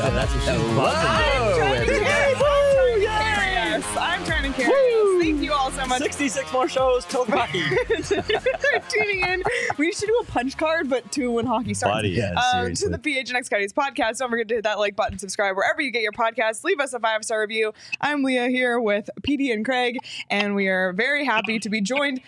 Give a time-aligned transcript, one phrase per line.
[0.00, 0.06] Energy.
[0.06, 3.96] Yeah, that's a I'm trying to carry, I'm trying to carry us.
[3.96, 5.22] I'm trying to carry us.
[5.22, 7.62] Thank you all so much 66 more shows till hockey.
[7.62, 9.42] for tuning in.
[9.78, 11.94] We should do a punch card, but to when hockey starts.
[11.96, 14.18] Buddy, yeah, Um, to the PHNX Coyotes podcast.
[14.18, 16.64] Don't forget to hit that like button, subscribe wherever you get your podcasts.
[16.64, 17.72] Leave us a five star review.
[18.00, 19.96] I'm Leah here with PD and Craig,
[20.30, 22.20] and we are very happy to be joined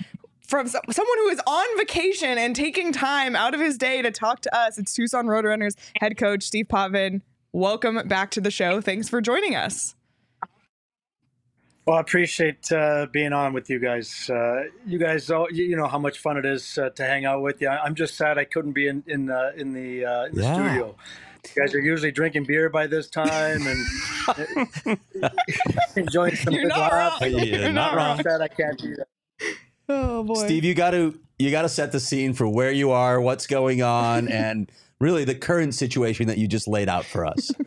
[0.47, 4.41] from someone who is on vacation and taking time out of his day to talk
[4.43, 4.79] to us.
[4.79, 7.21] It's Tucson Roadrunners head coach Steve Potvin.
[7.53, 8.81] Welcome back to the show.
[8.81, 9.95] Thanks for joining us.
[11.87, 14.29] Well, I appreciate uh, being on with you guys.
[14.29, 17.25] Uh, you guys, all, you you know how much fun it is uh, to hang
[17.25, 17.69] out with you.
[17.69, 20.43] I- I'm just sad I couldn't be in in the in the, uh, in the
[20.43, 20.55] Yeah.
[20.55, 20.97] studio.
[21.55, 24.99] You guys are usually drinking beer by this time and
[25.97, 27.21] enjoying some You're good not laughs.
[27.23, 27.31] wrong.
[27.31, 28.23] Yeah, You're not I'm wrong.
[28.23, 29.07] sad I can't do that.
[29.89, 30.35] Oh boy.
[30.45, 33.47] Steve, you got to you got to set the scene for where you are, what's
[33.47, 34.69] going on, and
[35.01, 37.51] really the current situation that you just laid out for us.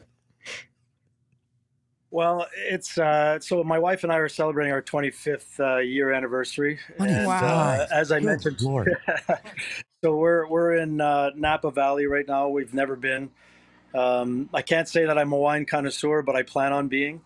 [2.11, 6.79] Well, it's uh, so my wife and I are celebrating our 25th uh, year anniversary.
[6.97, 7.37] And, Wow.
[7.43, 8.97] uh, as I Good mentioned, Lord.
[10.03, 12.49] so we're we're in uh, Napa Valley right now.
[12.49, 13.29] We've never been.
[13.93, 17.21] Um, I can't say that I'm a wine connoisseur, but I plan on being.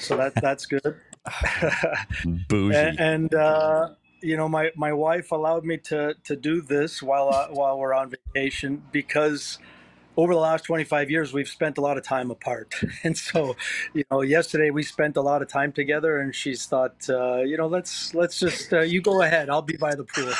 [0.00, 0.96] So that that's good.
[2.48, 2.74] Bougie.
[2.74, 3.88] and and uh,
[4.22, 7.94] you know, my, my wife allowed me to to do this while uh, while we're
[7.94, 9.58] on vacation because
[10.16, 13.56] over the last 25 years we've spent a lot of time apart and so
[13.94, 17.56] you know yesterday we spent a lot of time together and she's thought uh, you
[17.56, 20.30] know let's let's just uh, you go ahead i'll be by the pool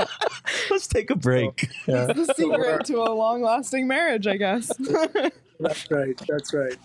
[0.70, 1.68] Let's take a break.
[1.86, 2.06] Yeah.
[2.06, 4.70] the secret to a long lasting marriage, I guess.
[5.60, 6.76] that's right that's right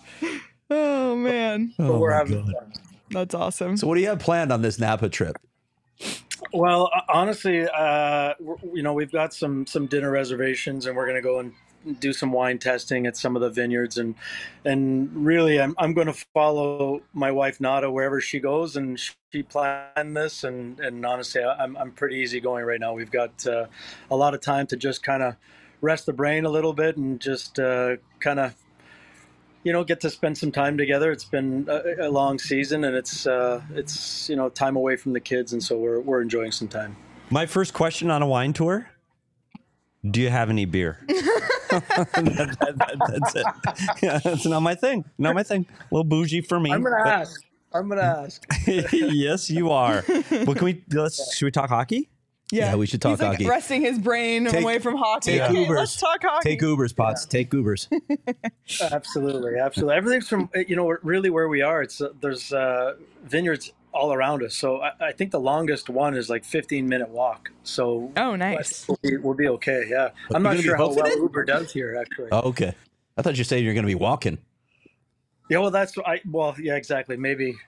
[0.70, 1.74] oh man.
[1.76, 2.54] but Oh we're having God.
[2.54, 2.72] fun
[3.10, 3.76] That's awesome.
[3.76, 5.36] So, what do you have planned on this Napa trip?
[6.52, 8.34] Well, honestly, uh,
[8.72, 11.52] you know, we've got some some dinner reservations, and we're going to go and
[12.00, 14.14] do some wine testing at some of the vineyards, and
[14.64, 18.98] and really, I'm I'm going to follow my wife Nada wherever she goes, and
[19.32, 22.92] she planned this, and and honestly, I'm I'm pretty easygoing right now.
[22.92, 23.66] We've got uh,
[24.10, 25.36] a lot of time to just kind of
[25.80, 28.56] rest the brain a little bit, and just uh, kind of.
[29.64, 31.12] You know, get to spend some time together.
[31.12, 35.12] It's been a, a long season, and it's uh, it's you know time away from
[35.12, 36.96] the kids, and so we're we're enjoying some time.
[37.30, 38.90] My first question on a wine tour:
[40.08, 40.98] Do you have any beer?
[41.08, 41.86] That-
[42.60, 44.02] that- that- that's it.
[44.02, 45.04] Yeah, that's not my thing.
[45.16, 45.64] Not my thing.
[45.70, 46.70] A little bougie for me.
[46.72, 47.40] I'm gonna but- ask.
[47.74, 48.44] I'm gonna ask.
[48.66, 50.04] yes, you are.
[50.30, 50.84] Well, can we?
[50.92, 51.34] Let's.
[51.36, 52.10] Should we talk hockey?
[52.52, 53.46] Yeah, we should talk He's like hockey.
[53.46, 55.32] resting his brain Take- away from hockey.
[55.38, 55.76] take okay, Ubers.
[55.76, 56.50] let's talk hockey.
[56.50, 57.24] Take Ubers, pots.
[57.24, 57.88] Take Ubers.
[58.92, 59.96] Absolutely, absolutely.
[59.96, 61.82] Everything's from you know really where we are.
[61.82, 64.54] It's uh, there's uh, vineyards all around us.
[64.54, 67.50] So I, I think the longest one is like 15 minute walk.
[67.62, 68.86] So oh, nice.
[68.88, 69.84] we'll be, we'll be okay.
[69.88, 71.18] Yeah, But I'm not sure how well it?
[71.18, 72.28] Uber does here actually.
[72.32, 72.74] Oh, okay.
[73.16, 74.38] I thought you said you're going to be walking.
[75.52, 77.58] Yeah, well that's I well yeah exactly maybe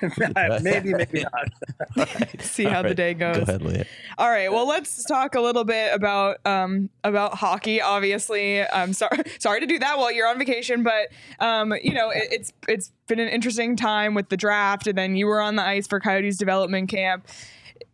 [0.62, 2.08] maybe maybe not.
[2.40, 3.38] See how All the day goes.
[3.38, 3.86] Go ahead, Leah.
[4.18, 4.52] All right.
[4.52, 7.80] Well, let's talk a little bit about um about hockey.
[7.80, 11.08] Obviously, I'm sorry sorry to do that while you're on vacation, but
[11.40, 15.16] um you know it, it's it's been an interesting time with the draft, and then
[15.16, 17.26] you were on the ice for Coyotes development camp.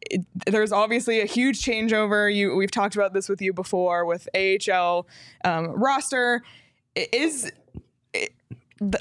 [0.03, 2.35] It, there's obviously a huge changeover.
[2.35, 5.07] You we've talked about this with you before with AHL
[5.47, 6.43] um, roster.
[6.95, 7.55] Is it,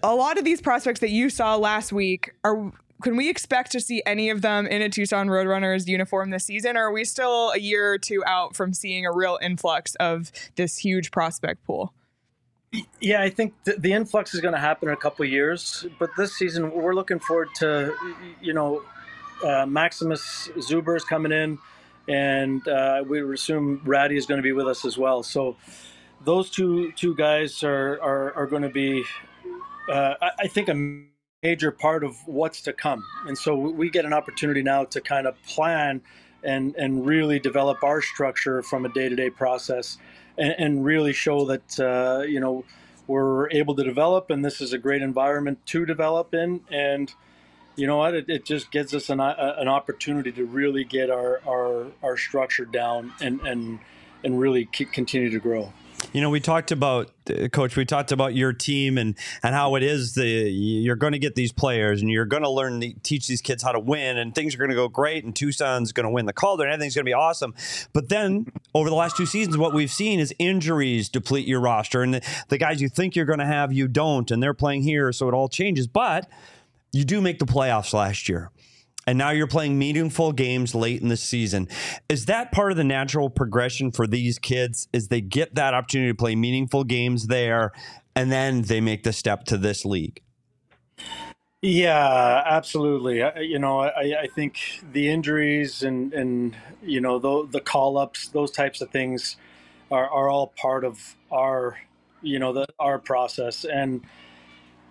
[0.03, 2.71] a lot of these prospects that you saw last week are
[3.01, 6.75] can we expect to see any of them in a Tucson Roadrunners uniform this season,
[6.75, 10.31] or are we still a year or two out from seeing a real influx of
[10.55, 11.93] this huge prospect pool?
[12.99, 15.85] Yeah, I think the, the influx is going to happen in a couple of years,
[15.97, 17.95] but this season we're looking forward to,
[18.41, 18.83] you know,
[19.43, 21.57] uh, Maximus Szuber is coming in,
[22.09, 25.23] and uh, we assume Raty is going to be with us as well.
[25.23, 25.55] So
[26.25, 29.05] those two two guys are are, are going to be,
[29.89, 31.03] uh, I, I think, a
[31.43, 33.03] major part of what's to come.
[33.27, 36.01] And so we get an opportunity now to kind of plan
[36.41, 39.97] and and really develop our structure from a day to day process
[40.37, 42.63] and, and really show that uh, you know
[43.09, 46.61] we're able to develop, and this is a great environment to develop in.
[46.71, 47.11] And
[47.75, 48.13] you know what?
[48.13, 52.17] It, it just gives us an, a, an opportunity to really get our, our, our
[52.17, 53.79] structure down and, and,
[54.23, 55.73] and really continue to grow.
[56.11, 57.75] You know, we talked about uh, coach.
[57.75, 61.35] We talked about your team and and how it is the you're going to get
[61.35, 64.55] these players and you're going to learn teach these kids how to win and things
[64.55, 67.05] are going to go great and Tucson's going to win the Calder and everything's going
[67.05, 67.53] to be awesome.
[67.93, 72.01] But then over the last two seasons, what we've seen is injuries deplete your roster
[72.01, 74.83] and the, the guys you think you're going to have, you don't, and they're playing
[74.83, 75.87] here, so it all changes.
[75.87, 76.27] But
[76.91, 78.49] you do make the playoffs last year
[79.09, 81.67] and now you're playing meaningful games late in the season.
[82.09, 84.87] Is that part of the natural progression for these kids?
[84.93, 87.71] Is they get that opportunity to play meaningful games there,
[88.15, 90.21] and then they make the step to this league?
[91.63, 93.23] Yeah, absolutely.
[93.23, 94.59] I, you know, I, I think
[94.93, 99.37] the injuries and and you know the the call ups, those types of things,
[99.89, 101.79] are are all part of our
[102.21, 104.05] you know the our process and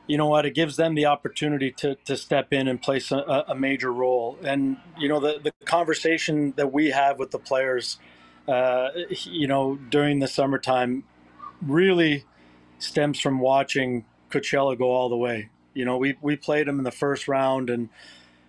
[0.08, 3.44] you know what, it gives them the opportunity to, to step in and play a,
[3.48, 4.38] a major role.
[4.42, 7.98] And, you know, the, the conversation that we have with the players,
[8.48, 11.04] uh, you know, during the summertime
[11.60, 12.24] really
[12.78, 15.50] stems from watching Coachella go all the way.
[15.74, 17.90] You know, we, we played them in the first round and,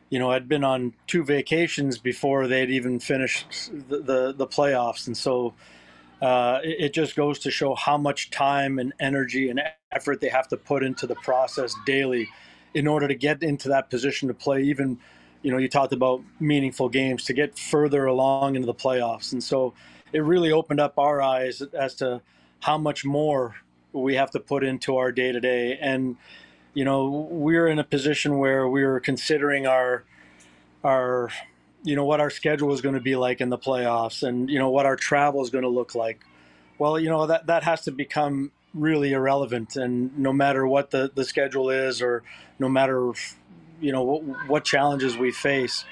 [0.09, 5.07] you know, I'd been on two vacations before they'd even finished the, the, the playoffs.
[5.07, 5.53] And so,
[6.21, 10.29] uh, it, it, just goes to show how much time and energy and effort they
[10.29, 12.29] have to put into the process daily
[12.73, 14.97] in order to get into that position to play even
[15.41, 19.31] you know you talked about meaningful games to get further along into the playoffs.
[19.31, 19.73] And so
[20.11, 22.21] it really opened up our eyes as to
[22.59, 23.55] how much more
[23.93, 26.17] we have to put into our day to day and
[26.73, 30.03] you know we're in a position where we are considering our
[30.83, 31.29] our
[31.83, 34.59] you know what our schedule is going to be like in the playoffs and you
[34.59, 36.19] know what our travel is going to look like.
[36.77, 41.11] Well you know that that has to become really irrelevant and no matter what the
[41.15, 42.23] the schedule is or
[42.59, 43.11] no matter
[43.81, 45.85] you know what, what challenges we face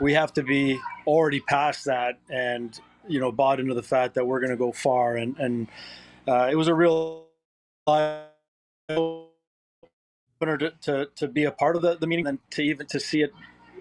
[0.00, 4.26] we have to be already past that and you know bought into the fact that
[4.26, 5.66] we're going to go far and and
[6.28, 7.26] uh, it was a real
[7.88, 8.28] opener
[10.58, 13.22] to, to, to be a part of the, the meeting and to even to see
[13.22, 13.32] it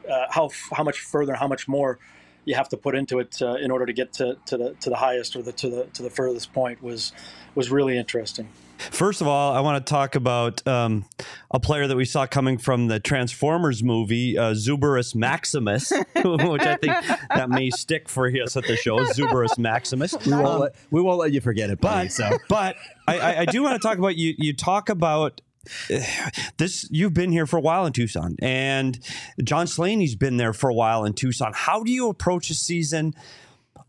[0.10, 2.00] uh, how how much further, how much more
[2.50, 4.90] you have to put into it uh, in order to get to, to the to
[4.90, 7.13] the highest or the to the to the furthest point was
[7.54, 8.50] was really interesting.
[8.80, 11.06] First of all, I want to talk about um,
[11.51, 16.78] a player that we saw coming from the Transformers movie, uh, Zuberus Maximus, which I
[16.78, 16.96] think
[17.36, 19.00] that may stick for us at the show.
[19.00, 20.16] Zuberus Maximus.
[20.25, 22.38] We won't, um, let, we won't let you forget it, but so.
[22.48, 24.34] but I, I do want to talk about you.
[24.38, 25.42] You talk about
[26.57, 29.00] this you've been here for a while in Tucson, and
[29.44, 31.51] John Slaney's been there for a while in Tucson.
[31.53, 33.13] How do you approach a season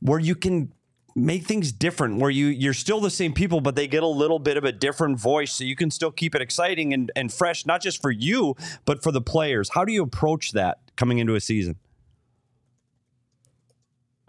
[0.00, 0.72] where you can
[1.16, 4.38] make things different where you you're still the same people but they get a little
[4.38, 7.66] bit of a different voice so you can still keep it exciting and, and fresh
[7.66, 11.34] not just for you but for the players how do you approach that coming into
[11.34, 11.76] a season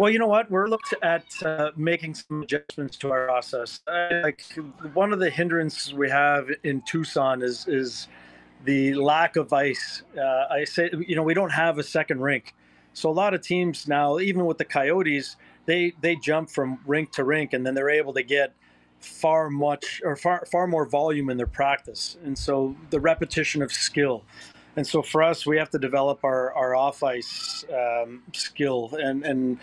[0.01, 0.50] well, you know what?
[0.50, 3.81] We're looked at uh, making some adjustments to our process.
[3.86, 4.44] Uh, like
[4.95, 8.07] one of the hindrances we have in Tucson is is
[8.65, 10.01] the lack of ice.
[10.18, 12.56] Uh, I say, you know, we don't have a second rink,
[12.94, 15.36] so a lot of teams now, even with the Coyotes,
[15.68, 18.56] they they jump from rink to rink, and then they're able to get
[19.01, 23.72] far much or far far more volume in their practice, and so the repetition of
[23.72, 24.24] skill
[24.75, 29.25] and so for us, we have to develop our, our off ice um, skill, and
[29.25, 29.60] and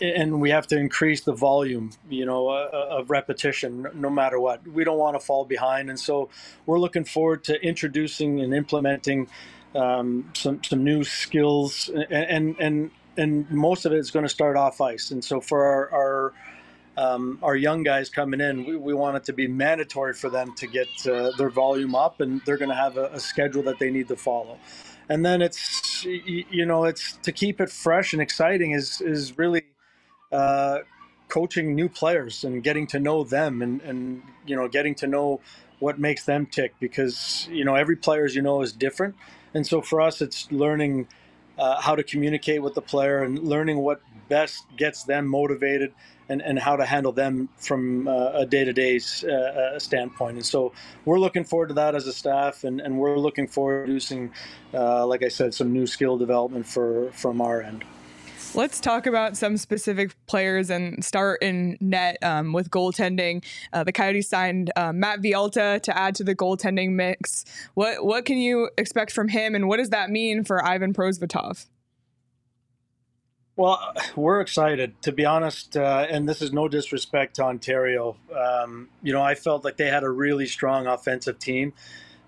[0.00, 4.38] and we have to increase the volume, you know, uh, uh, of repetition, no matter
[4.38, 4.66] what.
[4.68, 6.28] We don't want to fall behind, and so
[6.66, 9.28] we're looking forward to introducing and implementing
[9.74, 14.56] um, some some new skills, and and and, most of it is going to start
[14.56, 15.10] off ice.
[15.10, 16.32] And so for our, our
[16.96, 20.54] um, our young guys coming in, we, we, want it to be mandatory for them
[20.56, 23.78] to get uh, their volume up, and they're going to have a, a, schedule that
[23.78, 24.58] they need to follow.
[25.08, 29.62] And then it's you know it's to keep it fresh and exciting is is really
[30.30, 30.78] uh,
[31.28, 35.40] coaching new players and getting to know them and and you know getting to know
[35.80, 39.14] what makes them tick because you know every player as you know is different,
[39.54, 41.08] and so for us it's learning.
[41.58, 45.92] Uh, how to communicate with the player and learning what best gets them motivated
[46.28, 50.36] and, and how to handle them from uh, a day-to-day uh, standpoint.
[50.36, 50.72] And so
[51.04, 54.32] we're looking forward to that as a staff, and, and we're looking forward to using,
[54.72, 57.84] uh, like I said, some new skill development for from our end.
[58.54, 63.42] Let's talk about some specific players and start in net um, with goaltending.
[63.72, 67.46] Uh, the Coyotes signed uh, Matt Villalta to add to the goaltending mix.
[67.72, 71.64] What what can you expect from him, and what does that mean for Ivan Prosvetov?
[73.56, 78.16] Well, we're excited, to be honest, uh, and this is no disrespect to Ontario.
[78.34, 81.72] Um, you know, I felt like they had a really strong offensive team,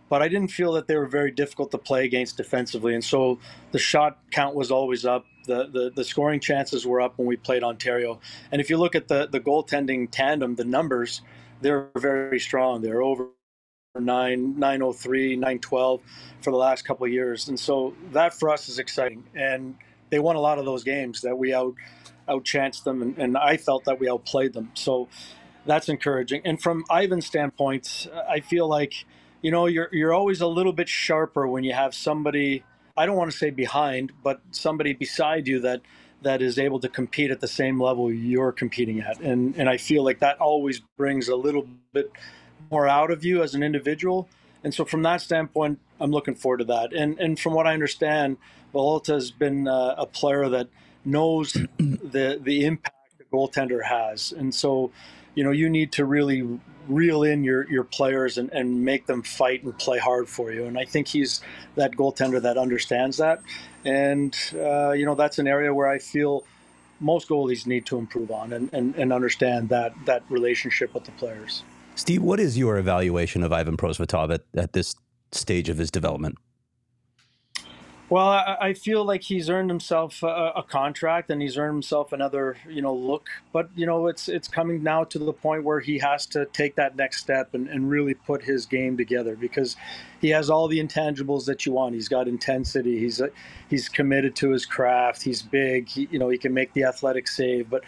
[0.09, 2.95] but I didn't feel that they were very difficult to play against defensively.
[2.95, 3.39] And so
[3.73, 5.25] the shot count was always up.
[5.47, 8.21] The, the, the scoring chances were up when we played Ontario.
[8.53, 11.23] And if you look at the, the goaltending tandem, the numbers,
[11.61, 12.83] they're very strong.
[12.83, 13.29] They're over
[13.99, 16.01] 9, 903, 912
[16.41, 17.49] for the last couple of years.
[17.49, 19.25] And so that for us is exciting.
[19.35, 19.77] And
[20.11, 21.75] they won a lot of those games that we out
[22.29, 24.71] outchanced them, and, and I felt that we outplayed them.
[24.75, 25.09] So
[25.67, 26.43] that's encouraging.
[26.45, 29.05] And from Ivan's standpoint, I feel like
[29.45, 32.65] you know you're you're always a little bit sharper when you have somebody.
[32.97, 35.83] I don't want to say behind, but somebody beside you that
[36.23, 39.21] that is able to compete at the same level you're competing at.
[39.21, 42.11] And and I feel like that always brings a little bit
[42.71, 44.31] more out of you as an individual.
[44.65, 46.95] And so from that standpoint, I'm looking forward to that.
[46.95, 48.39] And and from what I understand,
[48.73, 50.69] Villalta has been uh, a player that
[51.05, 54.91] knows the the impact the goaltender has, and so
[55.35, 59.23] you know you need to really reel in your your players and, and make them
[59.23, 60.67] fight and play hard for you.
[60.67, 61.41] And I think he's
[61.77, 63.41] that goaltender that understands that,
[63.85, 66.45] and uh, you know that's an area where I feel
[67.01, 71.13] most goalies need to improve on and, and, and understand that that relationship with the
[71.13, 71.63] players.
[71.97, 74.97] Steve, what is your evaluation of Ivan Prosvetov at, at this
[75.33, 76.37] stage of his development?
[78.11, 82.59] Well, I, feel like he's earned himself a, a, contract and he's earned himself another,
[82.69, 83.31] you know, look.
[83.51, 86.77] But you know, it's it's coming now to the point where he has to take
[86.77, 89.77] that next step and, and really put his game together because
[90.21, 91.95] he has all the intangibles that you want.
[91.95, 92.99] He's got intensity.
[92.99, 93.23] He's
[93.71, 95.23] he's committed to his craft.
[95.23, 95.89] He's big.
[95.89, 97.85] He, you know, he can make the athletic save, but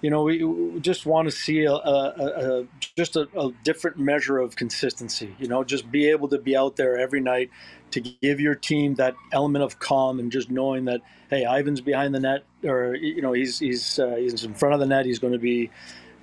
[0.00, 4.38] you know, we just want to see a, a, a just a, a, different measure
[4.38, 5.34] of consistency.
[5.38, 7.50] You know, just be able to be out there every night
[7.90, 11.00] to give your team that element of calm and just knowing that
[11.30, 14.80] hey, Ivan's behind the net, or you know, he's he's uh, he's in front of
[14.80, 15.04] the net.
[15.04, 15.70] He's going to be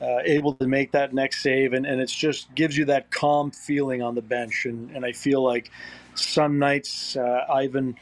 [0.02, 3.52] uh, able to make that next save, and and it just gives you that calm
[3.52, 4.66] feeling on the bench.
[4.66, 5.70] And and I feel like
[6.16, 7.96] some nights uh, Ivan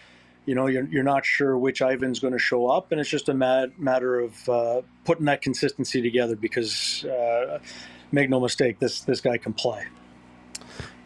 [0.45, 3.29] you know you're, you're not sure which Ivan's going to show up, and it's just
[3.29, 6.35] a mad, matter of uh, putting that consistency together.
[6.35, 7.59] Because uh,
[8.11, 9.85] make no mistake, this this guy can play.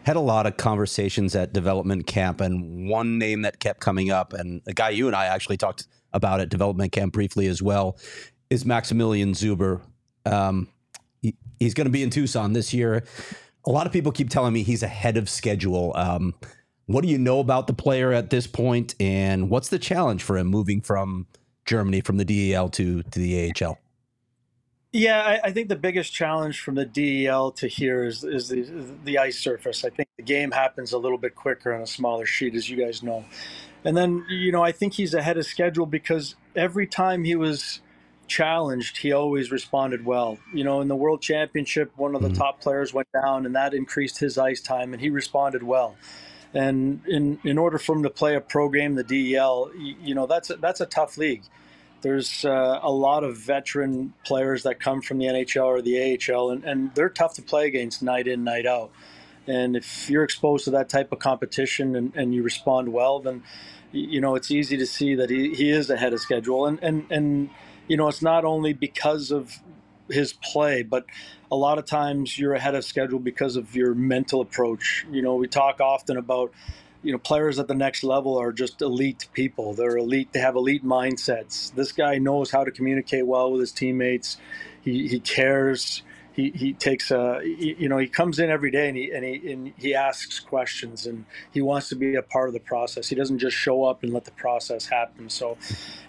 [0.02, 4.32] Had a lot of conversations at development camp, and one name that kept coming up,
[4.32, 7.98] and a guy you and I actually talked about at development camp briefly as well,
[8.50, 9.82] is Maksymilian Szuber.
[10.24, 10.68] Um,
[11.20, 13.04] he, he's going to be in Tucson this year.
[13.66, 15.92] A lot of people keep telling me he's ahead of schedule.
[15.94, 16.34] Um,
[16.88, 20.38] what do you know about the player at this point, and what's the challenge for
[20.38, 21.26] him moving from
[21.66, 23.78] Germany from the DEL to to the AHL?
[24.90, 28.66] Yeah, I, I, think the biggest challenge from the DEL to here is is the
[29.04, 29.84] the ice surface.
[29.84, 32.82] I think the game happens a little bit quicker on a smaller sheet, as you
[32.82, 33.26] guys know.
[33.84, 37.82] And then you know, I think he's ahead of schedule because every time he was
[38.28, 40.38] challenged, he always responded well.
[40.54, 42.38] You know, in the World Championship, one of the mm-hmm.
[42.38, 45.96] top players went down, and that increased his ice time, and he responded well.
[46.54, 50.14] And in in order for him to play a pro game, the DEL, you, you
[50.14, 51.42] know, that's a, that's a tough league.
[52.00, 56.50] There's uh, a lot of veteran players that come from the NHL or the AHL,
[56.50, 58.90] and, and they're tough to play against night in, night out.
[59.48, 63.42] And if you're exposed to that type of competition and, and you respond well, then
[63.90, 66.66] you know it's easy to see that he, he is ahead of schedule.
[66.66, 67.50] And, and and
[67.88, 69.60] you know it's not only because of
[70.10, 71.06] his play, but
[71.50, 75.06] a lot of times you're ahead of schedule because of your mental approach.
[75.10, 76.52] You know, we talk often about
[77.02, 79.74] you know players at the next level are just elite people.
[79.74, 81.74] They're elite they have elite mindsets.
[81.74, 84.36] This guy knows how to communicate well with his teammates.
[84.82, 86.02] He, he cares
[86.38, 89.52] he, he takes a you know he comes in every day and he and he
[89.52, 93.08] and he asks questions and he wants to be a part of the process.
[93.08, 95.30] He doesn't just show up and let the process happen.
[95.30, 95.58] So,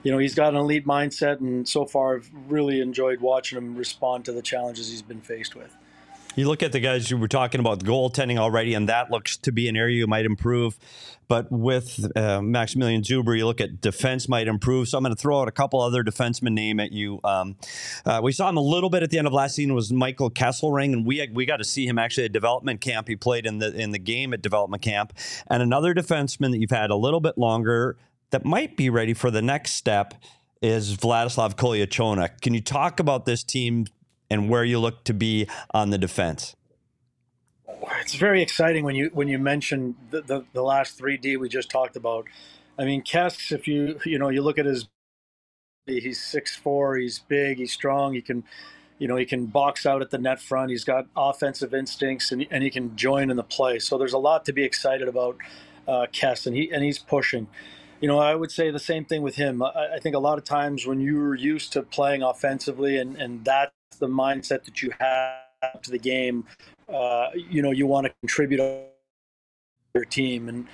[0.03, 3.75] you know, he's got an elite mindset, and so far I've really enjoyed watching him
[3.75, 5.75] respond to the challenges he's been faced with.
[6.39, 9.51] You look at the guys you were talking about goaltending already, and that looks to
[9.51, 10.79] be an area you might improve.
[11.27, 14.88] But with uh, Maksymilian Szuber, you look at defense might improve.
[14.88, 17.19] So I'm going to throw out a couple other defensemen name at you.
[17.25, 17.58] Um,
[18.05, 20.31] uh, we saw him a little bit at the end of last season was Michael
[20.31, 23.10] Kesselring, and we we got to see him actually at development camp.
[23.10, 25.12] He played in the in the game at development camp,
[25.48, 27.98] and another defenseman that you've had a little bit longer
[28.29, 30.13] that might be ready for the next step
[30.62, 32.39] is Vladislav Kolyachonok.
[32.39, 33.88] Can you talk about this team
[34.29, 36.55] and where you look to be on the defense?
[38.01, 41.50] It's very exciting when you when you mention the, the, the last three D we
[41.50, 42.27] just talked about.
[42.79, 44.88] I mean, Kess, if you you know you look at his,
[45.88, 48.43] he's six four, he's big, he's strong, he can,
[49.00, 50.71] you know, he can box out at the net front.
[50.71, 53.79] He's got offensive instincts, and and he can join in the play.
[53.79, 55.38] So there's a lot to be excited about,
[55.88, 57.48] uh, Kess, and he and he's pushing.
[58.01, 59.62] you know, I would say the same thing with him.
[59.63, 63.43] I, I think a lot of times when you're used to playing offensively and, and
[63.45, 66.46] that's the mindset that you have to the game,
[66.91, 68.84] uh, you know, you want to contribute to
[69.94, 70.50] your team.
[70.50, 70.68] And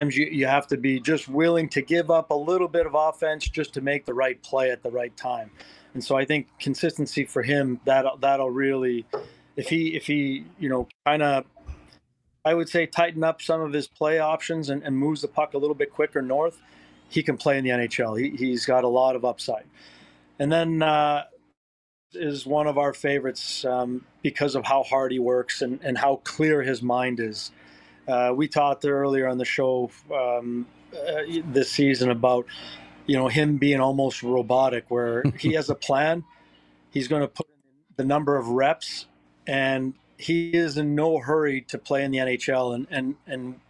[0.00, 2.94] sometimes you, you have to be just willing to give up a little bit of
[2.94, 5.50] offense just to make the right play at the right time.
[5.94, 9.04] And so I think consistency for him that that'll really,
[9.56, 11.44] if he if he you know kind of
[12.44, 15.52] I would say tighten up some of his play options and, and, moves the puck
[15.52, 16.58] a little bit quicker north,
[17.08, 18.38] he can play in the NHL.
[18.38, 19.66] He, has got a lot of upside.
[20.38, 21.24] And then uh,
[22.12, 26.16] is one of our favorites um, because of how hard he works and, and how
[26.24, 27.52] clear his mind is.
[28.08, 32.46] Uh, we talked earlier on the show um, uh, this season about
[33.06, 36.24] you know him being almost robotic, where he has a plan.
[36.90, 37.46] He's going to put
[37.96, 39.06] the number of reps
[39.46, 43.60] and he is in no hurry to play in the NHL, and and and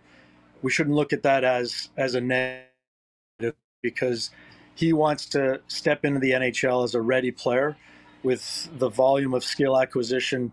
[0.62, 4.30] we shouldn't look at that as as a negative because
[4.74, 7.76] he wants to step into the NHL as a ready player
[8.22, 10.52] with the volume of skill acquisition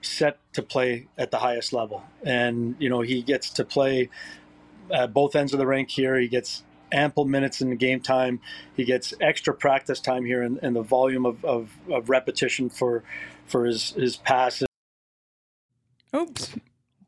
[0.00, 2.04] set to play at the highest level.
[2.24, 4.10] And you know he gets to play
[4.92, 6.18] at both ends of the rink here.
[6.18, 8.40] He gets ample minutes in the game time.
[8.76, 13.02] He gets extra practice time here, and, and the volume of, of, of repetition for
[13.46, 14.66] for his his passes
[16.14, 16.54] Oops.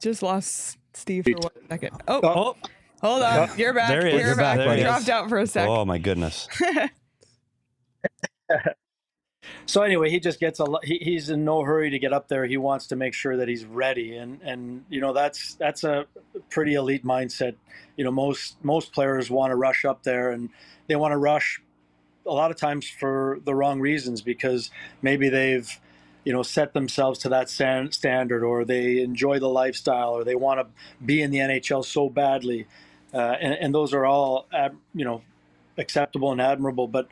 [0.00, 1.90] Just lost Steve for one second.
[2.08, 2.28] Oh, oh.
[2.34, 2.56] oh.
[3.00, 3.50] hold on.
[3.56, 3.88] You're back.
[3.88, 4.14] There he is.
[4.14, 4.58] You're, You're back.
[4.58, 4.80] back.
[4.80, 5.70] dropped out for a second.
[5.70, 6.48] Oh my goodness.
[9.67, 10.67] so anyway, he just gets a.
[10.83, 12.47] He, he's in no hurry to get up there.
[12.47, 16.07] He wants to make sure that he's ready, and and you know that's that's a
[16.50, 17.55] pretty elite mindset.
[17.97, 20.50] You know, most most players want to rush up there, and
[20.87, 21.61] they want to rush
[22.26, 24.71] a lot of times for the wrong reasons because
[25.03, 25.79] maybe they've
[26.25, 30.35] you know set themselves to that stand, standard or they enjoy the lifestyle or they
[30.35, 30.67] want to
[31.05, 32.67] be in the NHL so badly
[33.15, 34.47] uh, and, and, those are all
[34.93, 35.23] you know
[35.79, 37.09] acceptable and admirable but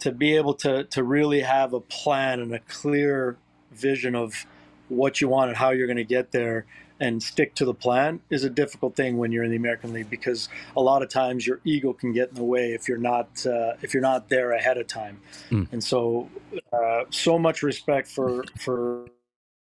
[0.00, 3.36] to be able to to really have a plan and a clear
[3.72, 4.46] vision of
[4.88, 6.66] what you want and how you're going to get there
[7.00, 10.10] and stick to the plan is a difficult thing when you're in the American League
[10.10, 13.28] because a lot of times your ego can get in the way if you're not
[13.46, 15.20] uh, if you're not there ahead of time.
[15.50, 15.72] Mm.
[15.72, 16.28] And so,
[16.72, 19.06] uh, so much respect for for.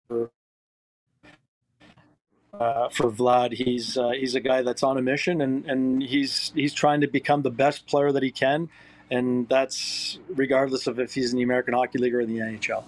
[0.09, 0.31] for
[2.61, 6.53] uh, for Vlad, he's uh, he's a guy that's on a mission, and, and he's
[6.55, 8.69] he's trying to become the best player that he can,
[9.13, 12.85] and that's regardless of if he's in the American Hockey League or in the NHL.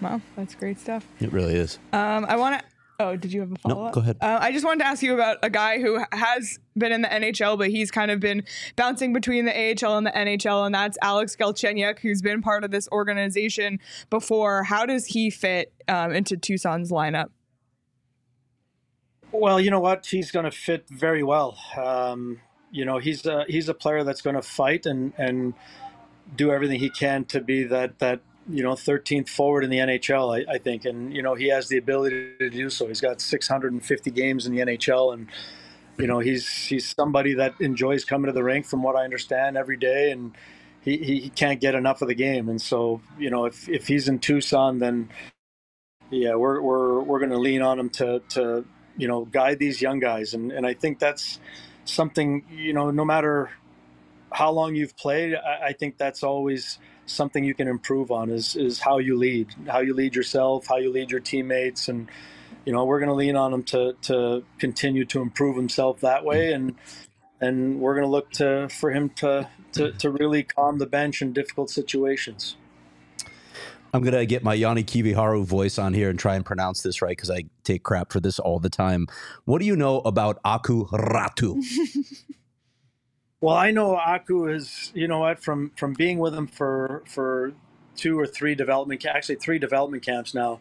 [0.00, 1.06] Wow, that's great stuff.
[1.20, 1.78] It really is.
[1.92, 2.64] Um, I want to
[3.00, 3.94] Oh, did you have a follow up?
[3.94, 4.18] No, go ahead.
[4.20, 7.08] Uh, I just wanted to ask you about a guy who has been in the
[7.08, 8.44] NHL, but he's kind of been
[8.76, 12.70] bouncing between the AHL and the NHL, and that's Alex Galchenyuk, who's been part of
[12.70, 13.78] this organization
[14.10, 14.64] before.
[14.64, 17.30] How does he fit um, into Tucson's lineup?
[19.32, 20.04] Well, you know what?
[20.04, 21.56] He's going to fit very well.
[21.82, 25.54] Um, you know, he's a, he's a player that's going to fight and and
[26.36, 30.38] do everything he can to be that that you know 13th forward in the NHL,
[30.38, 32.86] I, I, think, and you know he has the ability to do so.
[32.86, 35.28] He's got 650 games in the NHL, and
[35.98, 39.56] you know he's he's somebody that enjoys coming to the rink, from what I understand,
[39.56, 40.36] every day, and
[40.80, 42.48] he, he can't get enough of the game.
[42.48, 45.10] And so you know if if he's in Tucson, then
[46.10, 48.64] yeah, we're we're we're going to lean on him to to
[48.96, 51.38] you know guide these young guys, and and I think that's
[51.90, 53.50] something you know no matter
[54.32, 58.56] how long you've played, I, I think that's always something you can improve on is
[58.56, 62.08] is how you lead, how you lead yourself, how you lead your teammates, and
[62.64, 66.24] you know we're going to lean on him to to continue to improve himself that
[66.24, 66.74] way, and
[67.40, 71.22] and we're going to look to for him to, to to really calm the bench
[71.22, 72.56] in difficult situations.
[73.92, 77.16] I'm gonna get my Yanni Kiviharu voice on here and try and pronounce this right
[77.16, 79.06] because I take crap for this all the time.
[79.44, 81.60] What do you know about Aku Raty?
[83.40, 87.52] Well, I know Aku is, you know what, from from being with him for for
[87.96, 90.60] two or three development, actually three development camps now.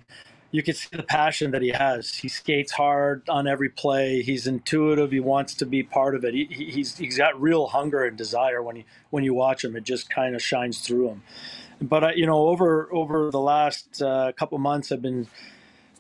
[0.52, 2.16] You can see the passion that he has.
[2.16, 4.24] He skates hard on every play.
[4.24, 5.12] He's intuitive.
[5.12, 6.34] He wants to be part of it.
[6.34, 9.76] He, he's he's got real hunger and desire when he when you watch him.
[9.76, 11.24] It just kind of shines through him.
[11.82, 15.28] But uh, you know, over over the last uh, couple months, I've been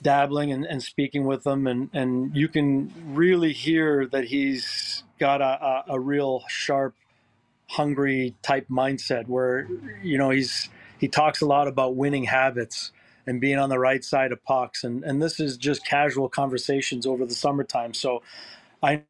[0.02, 5.42] dabbling and, and speaking with him, and and you can really hear that he's got
[5.42, 6.96] a, a, a real sharp,
[7.70, 9.68] hungry type mindset where
[10.02, 12.92] you know he's he talks a lot about winning habits
[13.30, 17.06] and being on the right side of pucks and and this is just casual conversations
[17.06, 18.22] over the summertime so
[18.84, 19.04] i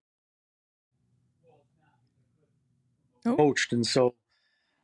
[3.25, 3.36] oh.
[3.36, 4.13] coached and so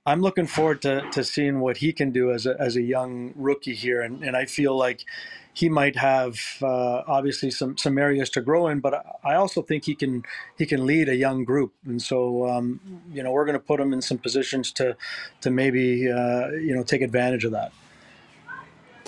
[0.07, 3.33] I'm looking forward to, to seeing what he can do as a, as a young
[3.35, 4.01] rookie here.
[4.01, 5.03] And, and I feel like
[5.51, 9.85] he might have uh, obviously some, some areas to grow in, but I also think
[9.85, 10.23] he can
[10.57, 11.73] he can lead a young group.
[11.85, 12.79] And so, um,
[13.11, 14.95] you know, we're going to put him in some positions to
[15.41, 17.71] to maybe uh, you know take advantage of that.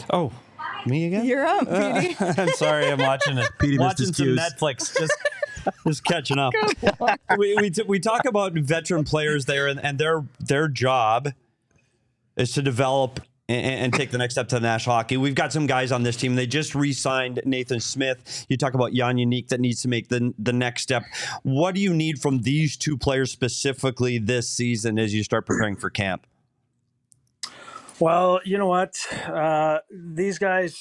[0.10, 0.32] Oh,
[0.86, 1.26] me again?
[1.26, 2.16] You're up, uh, Petey.
[2.20, 3.50] I'm sorry, I'm watching it.
[3.60, 4.40] Petey missed watching some cues.
[4.40, 4.98] Netflix.
[4.98, 5.18] Just
[5.86, 6.54] just catching up.
[7.38, 11.34] we we, t- we talk about veteran players there, and, and their their job
[12.38, 15.18] is to develop and, and take the next step to the national hockey.
[15.18, 16.36] We've got some guys on this team.
[16.36, 18.46] They just re-signed Nathan Smith.
[18.50, 21.04] You talk about Jan Jenik that needs to make the the next step.
[21.44, 25.76] What do you need from these two players specifically this season as you start preparing
[25.76, 26.28] for camp?
[28.00, 28.96] Well, you know what?
[29.28, 30.80] Uh, these guys,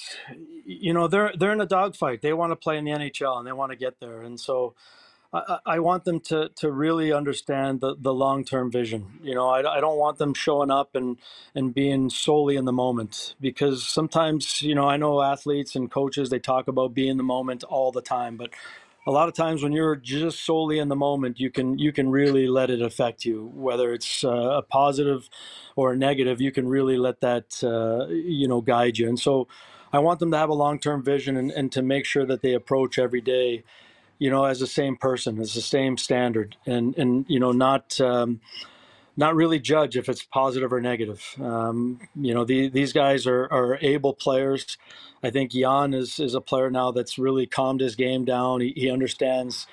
[0.66, 2.22] you know, they're they're in a dogfight.
[2.22, 4.22] They want to play in the NHL and they want to get there.
[4.22, 4.74] And so,
[5.32, 9.20] I, I want them to to really understand the, the long term vision.
[9.22, 11.18] You know, I, I don't want them showing up and
[11.54, 16.30] and being solely in the moment because sometimes, you know, I know athletes and coaches
[16.30, 18.50] they talk about being in the moment all the time, but
[19.06, 22.10] a lot of times when you're just solely in the moment you can you can
[22.10, 25.28] really let it affect you whether it's uh, a positive
[25.76, 29.08] or a negative you can really let that uh, you know guide you.
[29.08, 29.48] And so
[29.92, 32.54] i want them to have a long-term vision and, and to make sure that they
[32.54, 33.62] approach every day
[34.18, 36.56] you know as the same person as the same standard.
[36.66, 38.40] And and you know not um,
[39.16, 41.24] not really judge if it's positive or negative.
[41.40, 44.76] Um, you know, the, these guys are, are able players.
[45.22, 48.60] I think Jan is, is a player now that's really calmed his game down.
[48.60, 49.66] He, he understands,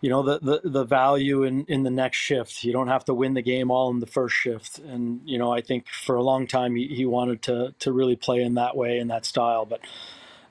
[0.00, 2.64] you know, the, the, the value in, in the next shift.
[2.64, 4.78] You don't have to win the game all in the first shift.
[4.78, 8.16] And, you know, I think for a long time he, he wanted to, to really
[8.16, 9.66] play in that way, in that style.
[9.66, 9.80] But,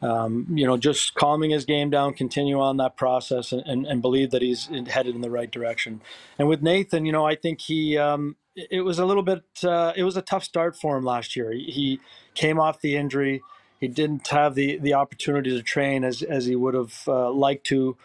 [0.01, 4.01] um, you know, just calming his game down, continue on that process, and, and, and,
[4.01, 6.01] believe that he's headed in the right direction.
[6.37, 9.93] And with Nathan, you know, I think he um, it was a little bit uh,
[9.95, 11.51] it was a tough start for him last year.
[11.51, 11.99] He
[12.33, 13.41] came off the injury.
[13.79, 17.65] He didn't have the the opportunity to train as as he would have uh, liked
[17.67, 17.97] to.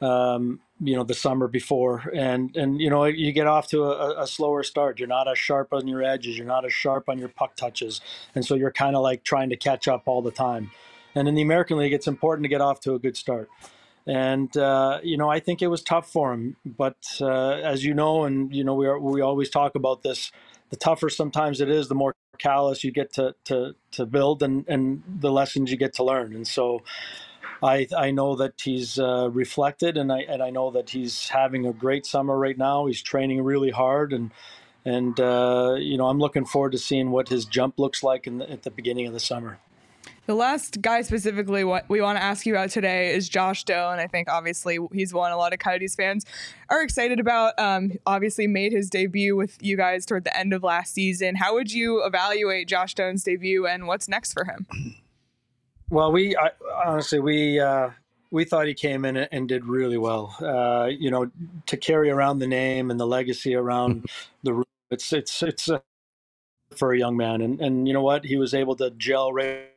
[0.00, 4.22] Um, you know the summer before and and you know you get off to a,
[4.22, 7.18] a, slower start you're not as sharp on your edges you're not as sharp on
[7.18, 8.00] your puck touches
[8.36, 10.70] and so you're kind of like trying to catch up all the time
[11.18, 13.48] and in the American League, it's important to get off to a good start.
[14.06, 16.56] And uh, you know, I think it was tough for him.
[16.64, 20.32] But uh, as you know, and you know, we are, we always talk about this.
[20.70, 24.64] The tougher sometimes it is, the more callous you get to to to build, and
[24.68, 26.34] and the lessons you get to learn.
[26.34, 26.82] And so,
[27.62, 31.66] I I know that he's uh, reflected, and I and I know that he's having
[31.66, 32.86] a great summer right now.
[32.86, 34.30] He's training really hard, and
[34.86, 38.38] and uh, you know, I'm looking forward to seeing what his jump looks like in
[38.38, 39.58] the, at the beginning of the summer.
[40.28, 43.98] The last guy specifically, what we want to ask you about today is Josh Doan.
[43.98, 46.26] I think obviously he's one a lot of Coyotes fans
[46.68, 47.58] are excited about.
[47.58, 51.34] Um, obviously made his debut with you guys toward the end of last season.
[51.34, 54.66] How would you evaluate Josh Doan's debut and what's next for him?
[55.90, 56.50] Well, we I,
[56.84, 57.88] honestly we uh,
[58.30, 60.36] we thought he came in and did really well.
[60.38, 61.30] Uh, you know,
[61.64, 64.04] to carry around the name and the legacy around
[64.42, 65.78] the room, it's it's it's uh,
[66.76, 69.70] for a young man, and and you know what, he was able to gel right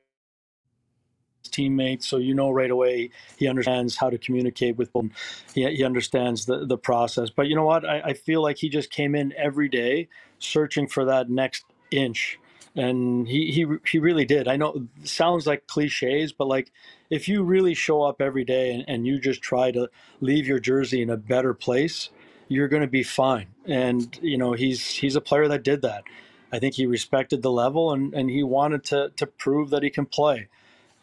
[1.49, 5.11] teammates, so you know right away he understands how to communicate with them.
[5.53, 7.29] He, he understands the, the process.
[7.29, 7.85] But you know what?
[7.85, 10.07] I, I feel like he just came in every day
[10.39, 12.39] searching for that next inch.
[12.75, 14.47] And he, he he really did.
[14.47, 16.71] I know sounds like cliches, but like
[17.09, 19.89] if you really show up every day and, and you just try to
[20.21, 22.09] leave your jersey in a better place,
[22.47, 23.47] you're going to be fine.
[23.65, 26.05] And you know he's he's a player that did that.
[26.53, 29.89] I think he respected the level and, and he wanted to to prove that he
[29.89, 30.47] can play.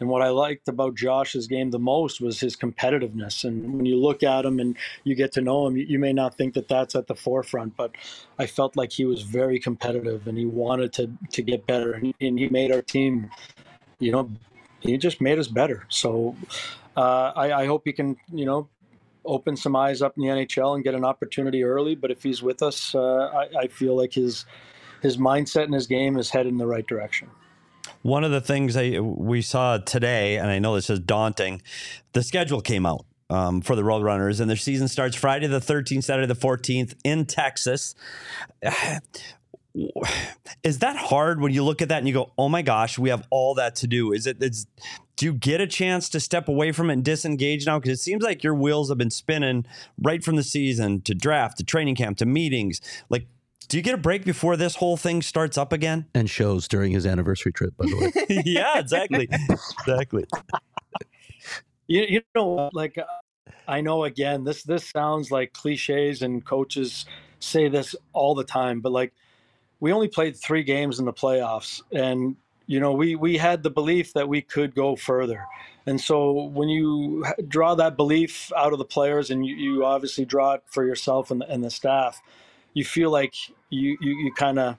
[0.01, 3.45] And what I liked about Josh's game the most was his competitiveness.
[3.45, 6.13] And when you look at him and you get to know him, you, you, may
[6.13, 7.93] not think that that's at the forefront, but
[8.39, 11.93] I felt like he was very competitive and he wanted to to get better.
[11.93, 13.31] And, and he made our team,
[13.99, 14.31] you know,
[14.81, 15.85] he just made us better.
[15.89, 16.37] So
[16.97, 18.69] uh, I, I hope he can, you know,
[19.25, 21.95] open some eyes up in the NHL and get an opportunity early.
[21.95, 24.45] But if he's with us, uh, I, I feel like his
[25.03, 27.31] his mindset and his game is headed in the right direction.
[28.09, 31.61] One of the things I, we saw today, and I know this is daunting,
[32.15, 33.05] the schedule came out.
[33.31, 37.27] Um, for the Roadrunners, and their season starts Friday the 13th, Saturday the 14th in
[37.27, 37.95] Texas.
[40.63, 43.11] Is that hard when you look at that and you go, "Oh my gosh, we
[43.11, 44.13] have all that to do"?
[44.13, 44.43] Is it?
[44.43, 44.67] Is,
[45.17, 47.79] do you get a chance to step away from it and disengage now?
[47.79, 49.67] Because it seems like your wheels have been spinning
[50.01, 52.81] right from the season to draft to training camp to meetings.
[53.11, 53.27] Like
[53.69, 56.07] do you get a break before this whole thing starts up again?
[56.15, 58.43] And shows during his anniversary trip, by the way.
[58.45, 59.29] yeah, exactly.
[59.81, 60.25] exactly.
[61.87, 63.05] You, you know, like uh,
[63.67, 67.05] I know again, this this sounds like cliches and coaches
[67.41, 69.13] say this all the time, but like
[69.81, 73.71] we only played three games in the playoffs, and you know we we had the
[73.71, 75.45] belief that we could go further.
[75.87, 80.25] And so when you draw that belief out of the players, and you, you obviously
[80.25, 82.21] draw it for yourself and the, and the staff,
[82.75, 83.35] you feel like
[83.71, 84.79] you you, you kind of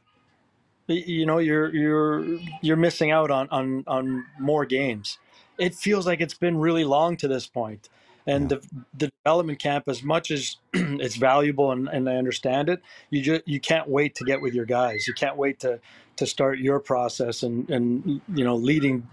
[0.87, 2.25] you know you're you're
[2.61, 5.17] you're missing out on on on more games.
[5.57, 7.89] It feels like it's been really long to this point.
[8.25, 8.61] And the,
[8.95, 13.47] the development camp, as much as it's valuable and, and I understand it, you just
[13.47, 15.07] you can't wait to get with your guys.
[15.07, 15.79] You can't wait to
[16.17, 19.07] to start your process and and you know leading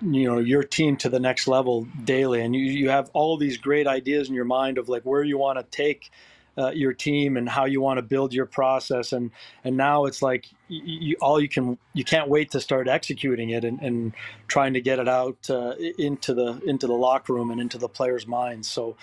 [0.00, 3.56] you know your team to the next level daily and you, you have all these
[3.56, 6.10] great ideas in your mind of like where you want to take
[6.58, 9.12] uh, your team and how you want to build your process.
[9.12, 9.30] And
[9.64, 13.64] and now it's like you, all you can you can't wait to start executing it
[13.64, 14.12] and, and
[14.48, 17.88] trying to get it out uh, into the into the locker room and into the
[17.88, 18.70] players minds.
[18.70, 18.96] So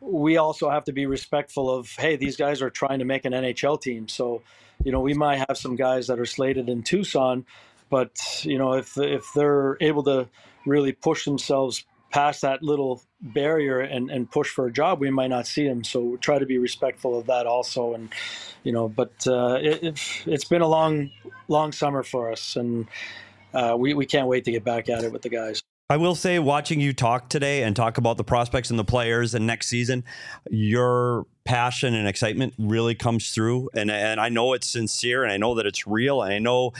[0.00, 3.32] we also have to be respectful of hey these guys are trying to make an
[3.32, 4.08] NHL team.
[4.08, 4.42] So
[4.84, 7.44] you know we might have some guys that are slated in Tucson
[7.92, 10.26] but you know if if they're able to
[10.64, 15.28] really push themselves past that little barrier and, and push for a job, we might
[15.30, 15.84] not see them.
[15.84, 17.94] So try to be respectful of that also.
[17.94, 18.10] And,
[18.64, 21.10] you know, but uh, it, has been a long,
[21.48, 22.56] long summer for us.
[22.56, 22.86] And
[23.54, 25.62] uh, we, we can't wait to get back at it with the guys.
[25.92, 29.34] I will say, watching you talk today and talk about the prospects and the players
[29.34, 30.04] and next season,
[30.50, 33.68] your passion and excitement really comes through.
[33.74, 36.22] And, and I know it's sincere and I know that it's real.
[36.22, 36.72] And I know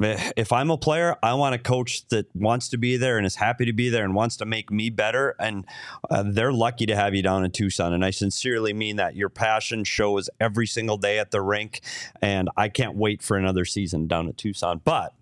[0.00, 3.34] if I'm a player, I want a coach that wants to be there and is
[3.34, 5.36] happy to be there and wants to make me better.
[5.38, 5.66] And
[6.08, 7.92] uh, they're lucky to have you down in Tucson.
[7.92, 9.14] And I sincerely mean that.
[9.14, 11.82] Your passion shows every single day at the rink.
[12.22, 14.80] And I can't wait for another season down at Tucson.
[14.82, 15.12] But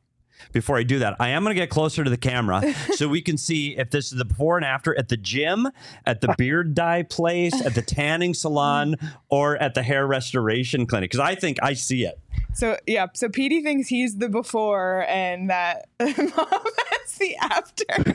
[0.53, 3.23] before I do that, I am going to get closer to the camera so we
[3.23, 5.69] can see if this is the before and after at the gym,
[6.07, 8.97] at the beard dye place, at the tanning salon,
[9.29, 11.11] or at the hair restoration clinic.
[11.11, 12.19] Because I think I see it.
[12.55, 17.85] So yeah, so Petey thinks he's the before and that mom is the after.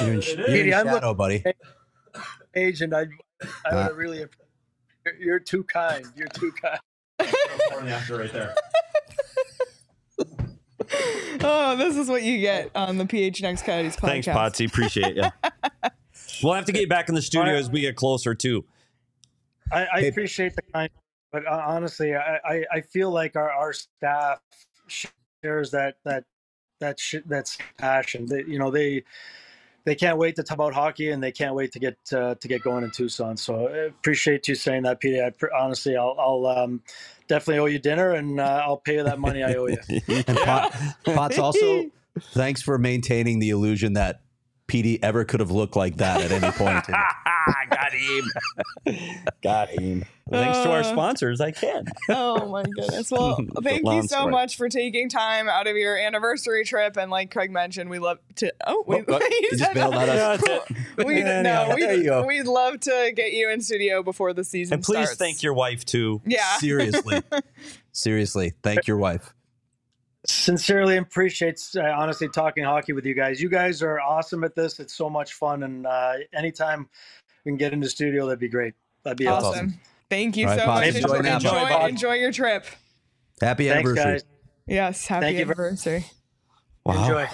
[0.00, 1.42] you're in, you're in shadow, buddy.
[2.54, 3.06] Agent, I,
[3.66, 6.06] I uh, really, you're, you're too kind.
[6.14, 6.80] You're too kind.
[7.18, 8.54] before and after right there.
[11.42, 14.00] Oh, this is what you get on the PHNX Coyotes podcast.
[14.00, 14.66] Thanks, Potsy.
[14.66, 15.24] Appreciate you.
[16.42, 18.64] we'll have to get you back in the studio as we get closer too.
[19.72, 20.90] I, I appreciate the kind,
[21.30, 24.40] but uh, honestly, I, I, I feel like our, our staff
[24.86, 26.24] shares that that
[26.80, 28.26] that sh- that's passion.
[28.26, 29.04] That you know they
[29.88, 32.48] they can't wait to talk about hockey and they can't wait to get uh, to
[32.48, 33.36] get going in Tucson.
[33.38, 35.24] So I appreciate you saying that, Peter.
[35.24, 36.82] I, honestly, I'll, I'll um,
[37.26, 39.78] definitely owe you dinner, and uh, I'll pay you that money I owe you.
[40.26, 41.90] and Pot, also,
[42.32, 44.20] thanks for maintaining the illusion that
[44.68, 46.86] Petey ever could have looked like that at any point.
[47.70, 48.98] Got him.
[49.42, 50.04] Got him.
[50.30, 51.86] Thanks to our uh, sponsors, I can.
[52.10, 53.10] oh my goodness.
[53.10, 54.30] Well, thank you so story.
[54.30, 56.98] much for taking time out of your anniversary trip.
[56.98, 58.52] And like Craig mentioned, we love to.
[58.66, 60.42] Oh, we, oh, you just bailed on us.
[60.98, 64.74] we, no, we, we'd love to get you in studio before the season.
[64.74, 65.16] And please starts.
[65.16, 66.20] thank your wife too.
[66.26, 66.58] Yeah.
[66.58, 67.22] Seriously.
[67.92, 68.52] Seriously.
[68.62, 69.32] Thank your wife
[70.30, 73.40] sincerely appreciate uh, honestly talking hockey with you guys.
[73.40, 74.78] You guys are awesome at this.
[74.78, 76.88] It's so much fun, and uh, anytime
[77.44, 78.74] we can get into studio, that'd be great.
[79.02, 79.50] That'd be awesome.
[79.50, 79.80] awesome.
[80.10, 80.86] Thank you right, so much.
[80.86, 82.66] Enjoy, enjoy, enjoy, enjoy, your trip.
[83.40, 84.12] Happy Thanks, anniversary.
[84.12, 84.24] Guys.
[84.66, 86.04] Yes, happy Thank anniversary.
[86.84, 87.02] Wow.
[87.02, 87.26] Enjoy.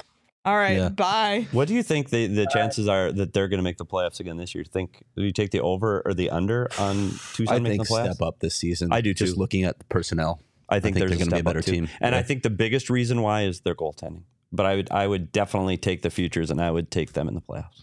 [0.47, 0.89] All right, yeah.
[0.91, 1.47] bye.
[1.53, 4.21] What do you think the, the chances are that they're going to make the playoffs
[4.21, 4.63] again this year?
[4.63, 8.15] Think do you take the over or the under on Tucson I think the playoffs?
[8.15, 8.93] step up this season.
[8.93, 9.25] I do too.
[9.25, 10.43] Just looking at the personnel.
[10.69, 12.19] I think, I think they're going to be a better team, and yeah.
[12.19, 14.23] I think the biggest reason why is their goaltending.
[14.53, 17.35] But I would I would definitely take the futures, and I would take them in
[17.35, 17.83] the playoffs.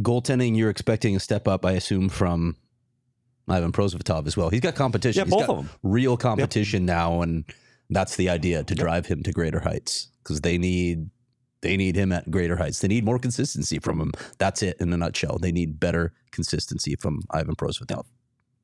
[0.00, 2.56] Goaltending, you're expecting a step up, I assume, from
[3.48, 4.48] Ivan Prosvetov as well.
[4.48, 5.20] He's got competition.
[5.20, 5.70] Yeah, He's both of them.
[5.82, 6.96] Real competition yep.
[6.96, 7.44] now, and
[7.90, 11.10] that's the idea to drive him to greater heights because they need
[11.60, 12.80] they need him at greater heights.
[12.80, 14.12] They need more consistency from him.
[14.38, 15.38] That's it in a nutshell.
[15.38, 18.04] They need better consistency from Ivan Prosvetov.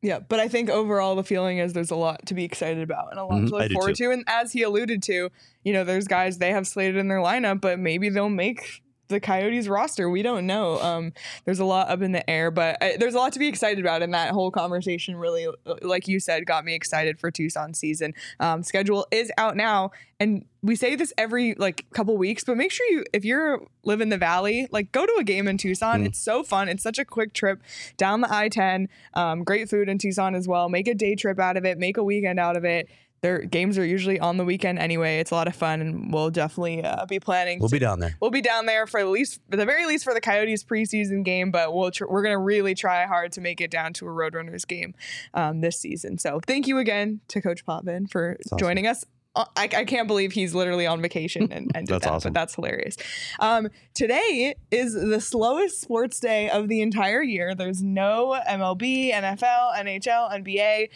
[0.02, 3.10] Yeah, but I think overall the feeling is there's a lot to be excited about
[3.10, 3.46] and a lot mm-hmm.
[3.48, 4.10] to look forward to.
[4.10, 5.30] And as he alluded to,
[5.62, 9.20] you know, there's guys they have slated in their lineup, but maybe they'll make the
[9.20, 10.08] Coyotes roster.
[10.08, 10.80] We don't know.
[10.80, 11.12] Um,
[11.44, 13.78] there's a lot up in the air, but I, there's a lot to be excited
[13.78, 14.02] about.
[14.02, 15.46] And that whole conversation really,
[15.82, 18.14] like you said, got me excited for Tucson season.
[18.38, 22.72] Um, schedule is out now, and we say this every like couple weeks, but make
[22.72, 26.02] sure you, if you're live in the valley, like go to a game in Tucson.
[26.02, 26.06] Mm.
[26.06, 26.68] It's so fun.
[26.68, 27.62] It's such a quick trip
[27.96, 28.88] down the I-10.
[29.14, 30.68] Um, great food in Tucson as well.
[30.68, 31.78] Make a day trip out of it.
[31.78, 32.88] Make a weekend out of it
[33.22, 35.18] their games are usually on the weekend anyway.
[35.18, 37.58] It's a lot of fun, and we'll definitely uh, be planning.
[37.58, 38.16] We'll to- be down there.
[38.20, 41.24] We'll be down there for at least, for the very least, for the Coyotes preseason
[41.24, 41.50] game.
[41.50, 44.66] But we'll tr- we're gonna really try hard to make it down to a Roadrunners
[44.66, 44.94] game
[45.34, 46.18] um, this season.
[46.18, 48.58] So thank you again to Coach Potvin for awesome.
[48.58, 49.04] joining us.
[49.36, 52.32] Uh, I, I can't believe he's literally on vacation and, and That's that, awesome.
[52.32, 52.96] but that's hilarious.
[53.38, 57.54] Um, today is the slowest sports day of the entire year.
[57.54, 60.88] There's no MLB, NFL, NHL, NBA.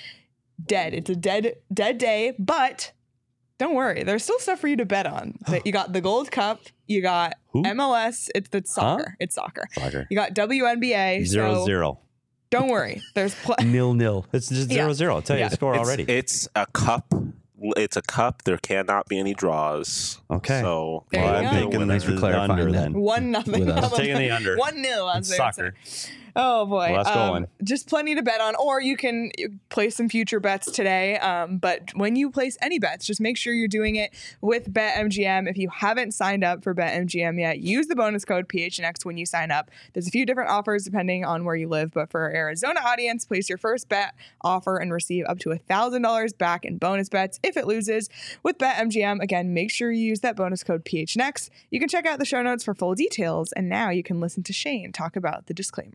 [0.64, 0.94] Dead.
[0.94, 2.92] It's a dead dead day, but
[3.58, 4.02] don't worry.
[4.02, 5.38] There's still stuff for you to bet on.
[5.48, 6.60] That you got the Gold Cup.
[6.86, 7.62] You got Who?
[7.62, 8.28] MLS.
[8.34, 9.16] It's the soccer.
[9.20, 9.64] It's soccer.
[9.72, 10.06] Soccer.
[10.10, 11.26] You got WNBA.
[11.26, 11.98] Zero so zero.
[12.50, 13.02] Don't worry.
[13.14, 14.26] There's pl- Nil nil.
[14.32, 14.82] It's just Yeah.
[14.84, 15.14] zero zero.
[15.16, 15.48] I'll tell you Yeah.
[15.48, 16.04] the score it's, already.
[16.04, 17.12] It's a cup.
[17.76, 18.42] It's a cup.
[18.44, 20.20] There cannot be any draws.
[20.30, 20.60] Okay.
[20.60, 22.72] So well, I'm taking Thanks the, the under that.
[22.72, 22.92] then.
[22.94, 23.60] one nothing.
[23.60, 23.92] With us.
[23.96, 24.56] Taking the under.
[24.56, 25.08] One nil.
[25.10, 25.74] As It's soccer.
[25.84, 26.10] say.
[26.36, 26.90] Oh boy.
[26.92, 27.46] Well, that's Um, going.
[27.62, 29.30] Just plenty to bet on, or you can
[29.68, 31.16] place some future bets today.
[31.18, 35.48] Um, but when you place any bets, just make sure you're doing it with BetMGM.
[35.48, 39.26] If you haven't signed up for BetMGM yet, use the bonus code PHNX when you
[39.26, 39.70] sign up.
[39.92, 43.24] There's a few different offers depending on where you live, but for our Arizona audience,
[43.24, 47.56] place your first bet offer and receive up to $1,000 back in bonus bets if
[47.56, 48.08] it loses.
[48.42, 51.48] With BetMGM, again, make sure you use that bonus code PHNX.
[51.70, 54.42] You can check out the show notes for full details, and now you can listen
[54.42, 55.94] to Shane talk about the disclaimer.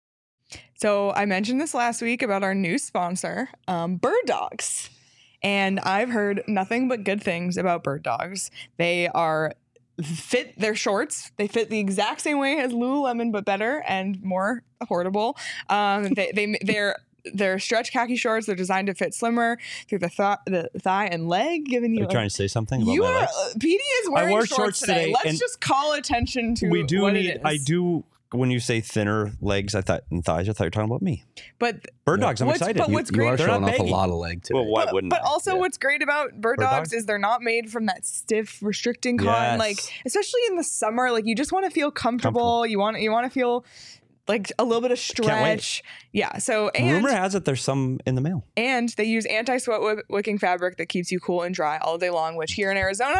[0.75, 4.89] So I mentioned this last week about our new sponsor, um, Bird Dogs.
[5.43, 8.51] And I've heard nothing but good things about Bird Dogs.
[8.77, 9.53] They are
[10.03, 11.31] fit their shorts.
[11.37, 15.35] They fit the exact same way as Lululemon, but better and more affordable.
[15.69, 16.95] Um, they, they they're
[17.35, 18.47] they're stretch khaki shorts.
[18.47, 21.99] They're designed to fit slimmer through the, th- the thigh and leg, giving Are you.
[22.01, 23.19] you a- trying to say something about you my are.
[23.19, 23.55] legs?
[23.59, 25.05] PD is wearing shorts, shorts today.
[25.05, 27.39] today, Let's just call attention to we do what need.
[27.43, 28.03] I do.
[28.33, 31.01] When you say thinner legs, I thought and thighs, I thought you were talking about
[31.01, 31.25] me.
[31.59, 32.39] But Bird dogs.
[32.39, 32.79] I'm What's- excited.
[32.79, 34.57] but what's You great- are They're showing not off a lot of leg today.
[34.57, 35.11] well, why but, wouldn't?
[35.11, 35.27] but I?
[35.27, 35.59] also Yeah.
[35.59, 36.93] what's great about bird, Bird dogs, dogs?
[36.93, 39.59] is they're not made from that stiff restricting cotton Yes.
[39.59, 42.67] like especially in the summer like you just want to feel comfortable, Comfortable.
[42.67, 43.65] you want you want to feel
[44.27, 48.15] like a little bit of stretch yeah so and rumor has it there's some in
[48.15, 48.45] the mail.
[48.55, 52.09] and they use anti-sweat wi- wicking fabric that keeps you cool and dry all day
[52.09, 53.19] long which here in arizona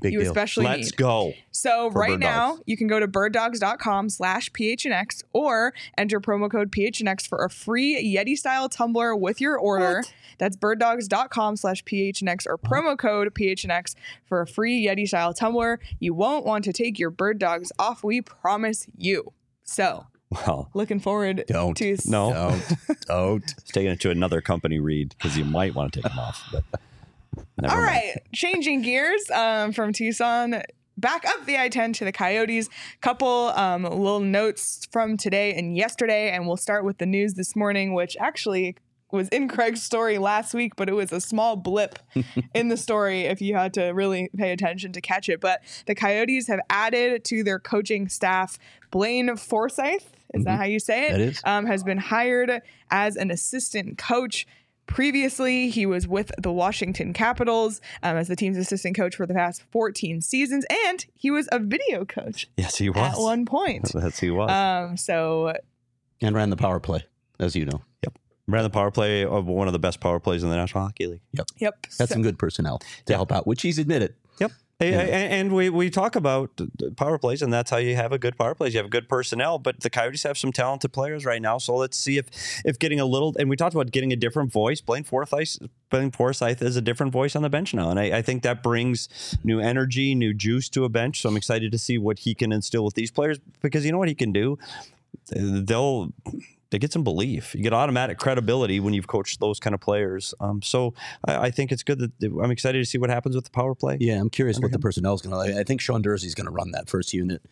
[0.00, 0.28] Big you deal.
[0.30, 1.32] especially Let's need go.
[1.50, 2.62] so right Bird now Dogs.
[2.66, 8.14] you can go to birddogs.com slash phnx or enter promo code phnx for a free
[8.16, 10.02] yeti style tumbler with your order
[10.38, 16.14] that's birddogs.com slash phnx or promo code phnx for a free yeti style tumbler you
[16.14, 19.32] won't want to take your bird dogs off we promise you
[19.64, 21.76] so Well, looking forward Don't.
[21.76, 23.00] to no, Don't.
[23.06, 23.44] Don't.
[23.44, 26.42] it's taking it to another company read because you might want to take them off.
[26.52, 26.64] But
[27.60, 27.86] never All mind.
[27.86, 30.62] right, changing gears um, from Tucson.
[30.96, 32.68] Back up the I 10 to the Coyotes.
[33.00, 37.56] Couple um, little notes from today and yesterday, and we'll start with the news this
[37.56, 38.76] morning, which actually
[39.14, 41.98] was in Craig's story last week, but it was a small blip
[42.54, 45.40] in the story if you had to really pay attention to catch it.
[45.40, 48.58] But the Coyotes have added to their coaching staff
[48.90, 50.12] Blaine Forsyth.
[50.34, 51.12] Is that how you say it?
[51.12, 51.40] That is.
[51.44, 54.46] Um, has been hired as an assistant coach.
[54.86, 59.32] Previously, he was with the Washington Capitals um, as the team's assistant coach for the
[59.32, 62.98] past 14 seasons, and he was a video coach Yes, he was.
[62.98, 63.90] at one point.
[63.94, 64.50] Yes, he was.
[64.50, 65.54] Um, so
[66.20, 67.04] And ran the power play,
[67.40, 67.80] as you know.
[68.46, 71.06] Ran the power play of one of the best power plays in the National Hockey
[71.06, 71.20] League.
[71.32, 71.46] yep.
[71.58, 71.86] Yep.
[71.86, 74.14] Had so- some good personnel to help out, which he's admitted.
[74.38, 74.52] Yep.
[74.80, 76.50] And, and we, we talk about
[76.96, 78.74] power plays, and that's how you have a good power plays.
[78.74, 81.58] You have good personnel, but the Coyotes have some talented players right now.
[81.58, 82.26] So let's see if
[82.64, 83.34] if getting a little.
[83.38, 84.80] And we talked about getting a different voice.
[84.80, 88.22] Blaine Forsyth, Blaine Forsyth is a different voice on the bench now, and I, I
[88.22, 89.08] think that brings
[89.44, 91.22] new energy, new juice to a bench.
[91.22, 93.98] So I'm excited to see what he can instill with these players because you know
[93.98, 94.58] what he can do.
[95.30, 96.12] They'll
[96.74, 97.54] they get some belief.
[97.54, 100.34] You get automatic credibility when you've coached those kind of players.
[100.40, 100.92] Um, so
[101.24, 103.76] I, I think it's good that I'm excited to see what happens with the power
[103.76, 103.96] play.
[104.00, 105.60] Yeah, I'm curious what the personnel is going to.
[105.60, 107.42] I think Sean Durzi is going to run that first unit,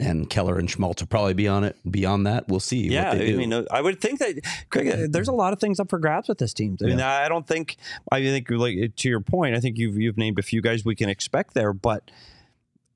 [0.00, 1.76] and Keller and Schmaltz will probably be on it.
[1.88, 2.88] Beyond that, we'll see.
[2.88, 5.60] Yeah, what they I mean, I would think that Craig, uh, there's a lot of
[5.60, 6.76] things up for grabs with this team.
[6.82, 7.76] I mean, I don't think.
[8.10, 10.96] I think, like to your point, I think you've you've named a few guys we
[10.96, 12.10] can expect there, but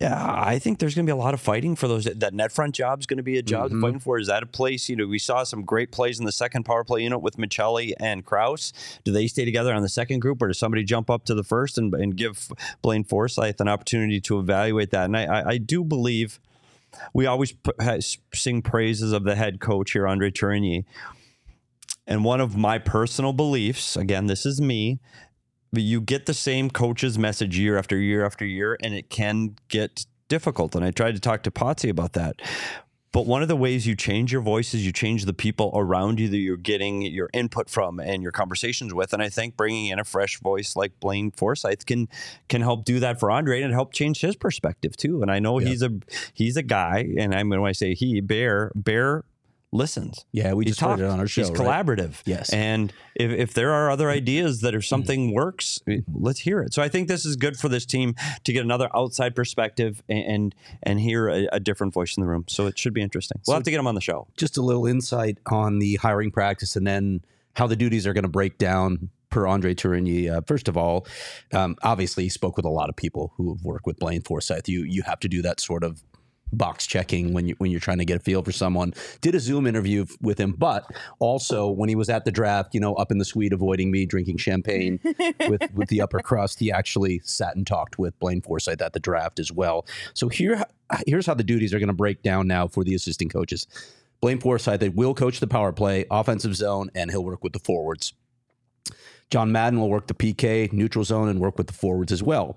[0.00, 2.04] Yeah, I think there's going to be a lot of fighting for those.
[2.04, 3.80] That net front job is going to be a job Mhm.
[3.80, 4.16] fighting for.
[4.20, 4.88] Is that a place?
[4.88, 7.94] You know, we saw some great plays in the second power play unit with Maccelli
[7.98, 8.72] and Crouse.
[9.02, 11.42] Do they stay together on the second group, or does somebody jump up to the
[11.42, 15.06] first and, and give Blaine Forsyth an opportunity to evaluate that?
[15.06, 16.38] And I, I, I do believe
[17.12, 17.72] we always p-
[18.32, 20.84] sing praises of the head coach here, Andre Tourigny.
[22.06, 25.00] And one of my personal beliefs, again, this is me,
[25.72, 30.06] you get the same coach's message year after year after year, and it can get
[30.28, 30.74] difficult.
[30.74, 32.36] And I tried to talk to Potsy about that.
[33.10, 36.20] But one of the ways you change your voice is you change the people around
[36.20, 39.14] you that you're getting your input from and your conversations with.
[39.14, 42.08] And I think bringing in a fresh voice like Blaine Forsyth can
[42.50, 45.22] can help do that for Andre and help change his perspective too.
[45.22, 45.68] And I know Yeah.
[45.68, 45.90] he's a
[46.34, 49.24] he's a guy, and I mean when I say he, Bear Bear
[49.70, 50.24] listens.
[50.32, 51.42] Yeah, we just heard it on our show.
[51.42, 51.58] He's right?
[51.86, 52.22] collaborative.
[52.24, 52.50] Yes.
[52.52, 54.88] And if, if there are other ideas that if Mm.
[54.88, 56.72] something works, eh, let's hear it.
[56.72, 58.14] So I think this is good for this team
[58.44, 62.28] to get another outside perspective and and, and hear a, a different voice in the
[62.28, 62.44] room.
[62.48, 63.40] So it should be interesting.
[63.46, 64.26] We'll So- have to get him on the show.
[64.36, 67.20] just a little insight on the hiring practice and then
[67.54, 70.30] how the duties are going to break down per Andre Tourigny.
[70.30, 71.06] Uh, first of all,
[71.52, 74.68] um, obviously he spoke with a lot of people who have worked with Blaine Forsyth.
[74.68, 76.02] You you have to do that sort of
[76.52, 78.94] box checking when you when you're trying to get a feel for someone.
[79.20, 80.84] Did a Zoom interview with him, but
[81.18, 84.06] also when he was at the draft, you know, up in the suite avoiding me,
[84.06, 85.00] drinking champagne
[85.48, 89.00] with with the upper crust, he actually sat and talked with Blaine Forsyth at the
[89.00, 89.86] draft as well.
[90.14, 90.64] So here
[91.06, 93.66] here's how the duties are going to break down now for the assistant coaches.
[94.20, 97.60] Blaine Forsyth they will coach the power play, offensive zone, and he'll work with the
[97.60, 98.14] forwards.
[99.30, 102.56] John Madden will work the PK, neutral zone, and work with the forwards as well.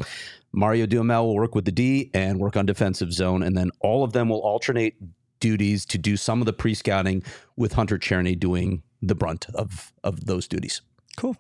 [0.54, 4.04] Mario Duhamel will work with the D and work on defensive zone, and then all
[4.04, 4.96] of them will alternate
[5.40, 7.24] duties to do some of the pre-scouting
[7.58, 10.82] with Hunter Cherney doing the brunt of of those duties.
[11.18, 11.36] Cool.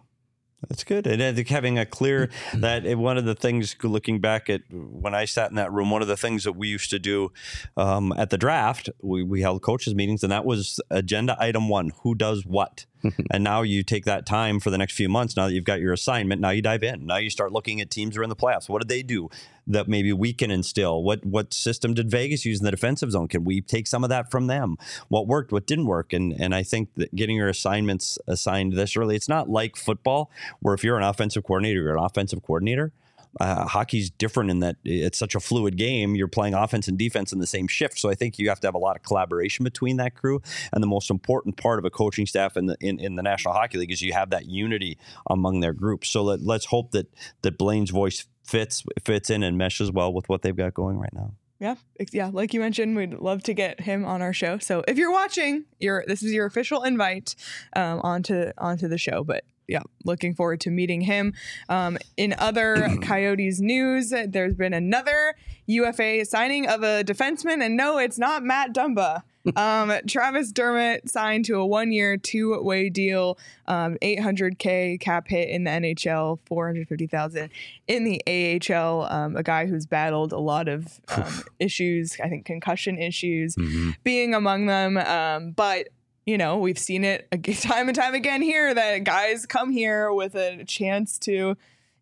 [0.69, 1.07] That's good.
[1.07, 4.61] And I think having a clear that eh, one of the things looking back at
[4.69, 7.31] when I sat in that room, one of the things that we used to do
[7.77, 11.91] um, at the draft, we, we held coaches meetings, and that was agenda item one:
[12.03, 12.85] who does what.
[13.31, 15.35] and now you take that time for the next few months.
[15.35, 17.05] Now that you've got your assignment, now you dive in.
[17.05, 18.69] Now you start looking at teams who are in the playoffs.
[18.69, 19.29] What did they do
[19.67, 21.03] that maybe we can instill?
[21.03, 23.27] What what system did Vegas use in the defensive zone?
[23.27, 24.77] Can we take some of that from them?
[25.07, 25.51] What worked?
[25.51, 26.13] What didn't work?
[26.13, 30.31] And and I think that getting your assignments assigned this early, it's not like football
[30.59, 32.91] where if you're an offensive coordinator, you're an offensive coordinator.
[33.39, 36.15] Uh, hockey's different in that it's such a fluid game.
[36.15, 38.67] You're playing offense and defense in the same shift, so I think you have to
[38.67, 40.41] have a lot of collaboration between that crew.
[40.73, 43.53] And the most important part of a coaching staff in the in, in the National
[43.53, 44.97] Hockey League is you have that unity
[45.29, 46.09] among their groups.
[46.09, 47.07] So let, let's hope that
[47.41, 51.13] that Blaine's voice fits fits in and meshes well with what they've got going right
[51.13, 51.31] now.
[51.61, 51.75] Yeah,
[52.11, 52.31] yeah.
[52.33, 54.57] Like you mentioned, we'd love to get him on our show.
[54.57, 57.35] So if you're watching, your this is your official invite
[57.75, 59.23] um, onto onto the show.
[59.23, 61.33] But yeah, looking forward to meeting him.
[61.69, 67.97] Um, in other Coyotes news, there's been another UFA signing of a defenseman, and no,
[67.97, 69.23] it's not Matt Dumba.
[69.55, 75.71] um, Travis Dermott signed to a one-year, two-way deal, um, 800k cap hit in the
[75.71, 77.49] NHL, 450,000
[77.87, 79.03] in the AHL.
[79.09, 83.55] Um, a guy who's battled a lot of um, issues, I think concussion issues,
[84.03, 84.97] being among them.
[84.97, 85.87] Um, but
[86.31, 87.27] you know, we've seen it
[87.61, 91.57] time and time again here that guys come here with a chance to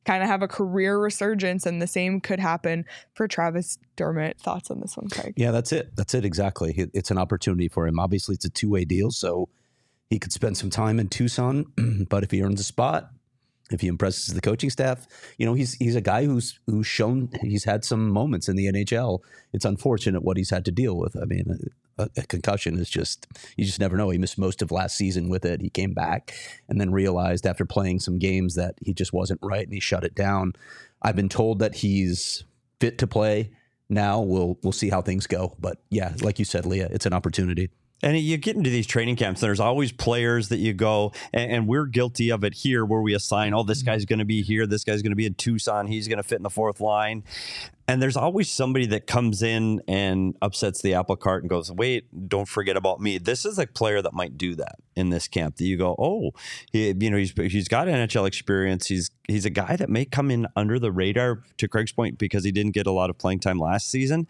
[0.06, 4.38] kind of have a career resurgence, and the same could happen for Travis Dermott.
[4.40, 5.34] Thoughts on this one, Craig?
[5.36, 5.96] Yeah, that's it.
[5.96, 6.74] That's it exactly.
[6.78, 8.00] It- It's an opportunity for him.
[8.00, 9.50] Obviously, it's a two way deal, so
[10.12, 11.66] he could spend some time in Tucson.
[12.10, 13.10] but if he earns a spot,
[13.72, 15.08] if he impresses the coaching staff,
[15.40, 18.68] you know, he's he's a guy who's who's shown he's had some moments in the
[18.68, 19.20] NHL.
[19.54, 21.16] It's unfortunate what he's had to deal with.
[21.20, 21.46] I mean,
[22.00, 23.28] a, a concussion is just
[23.58, 24.10] you just never know.
[24.10, 25.62] He missed most of last season with it.
[25.62, 26.34] He came back
[26.68, 30.04] and then realized after playing some games that he just wasn't right and he shut
[30.04, 30.54] it down.
[31.02, 32.44] I've been told that he's
[32.80, 33.52] fit to play
[33.90, 34.22] now.
[34.22, 35.56] We'll we'll see how things go.
[35.60, 37.70] But yeah, like you said, Leah, it's an opportunity.
[38.02, 41.52] And you get into these training camps, and there's always players that you go, and,
[41.52, 43.92] and we're guilty of it here where we assign, oh, this mm-hmm.
[43.92, 46.24] guy's going to be here, this guy's going to be in Tucson, he's going to
[46.24, 47.24] fit in the fourth line.
[47.90, 52.30] And there's always somebody that comes in and upsets the apple cart and goes, wait,
[52.30, 53.18] don't forget about me.
[53.18, 56.30] This is a player that might do that in this camp that you go, oh,
[56.72, 58.86] he, you know, he's, he's got NHL experience.
[58.86, 62.44] He's, he's a guy that may come in under the radar to Craig's point because
[62.44, 64.28] he didn't get a lot of playing time last season.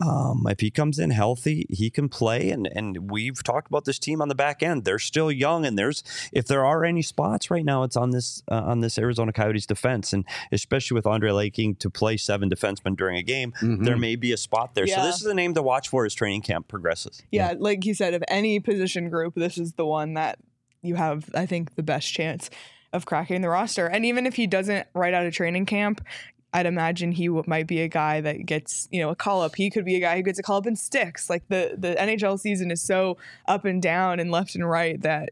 [0.00, 2.50] Um, if he comes in healthy, he can play.
[2.50, 4.84] And, and we've talked about this team on the back end.
[4.84, 8.42] They're still young, and there's if there are any spots right now, it's on this
[8.50, 12.87] uh, on this Arizona Coyotes defense, and especially with Andre Laking to play seven defensemen
[12.94, 14.00] during a game, there mm-hmm.
[14.00, 14.86] may be a spot there.
[14.86, 17.22] So this is the name to watch for as training camp progresses.
[17.30, 20.38] Yeah, like you said, of any position group, this is the one that
[20.82, 22.50] you have, I think, the best chance
[22.92, 23.86] of cracking the roster.
[23.86, 26.04] And even if he doesn't right out of training camp,
[26.52, 29.54] I'd imagine he w- might be a guy that gets, you know, a call up.
[29.54, 31.28] He could be a guy who gets a call up and sticks.
[31.28, 35.30] Like the the NHL season is so up and down and left and right that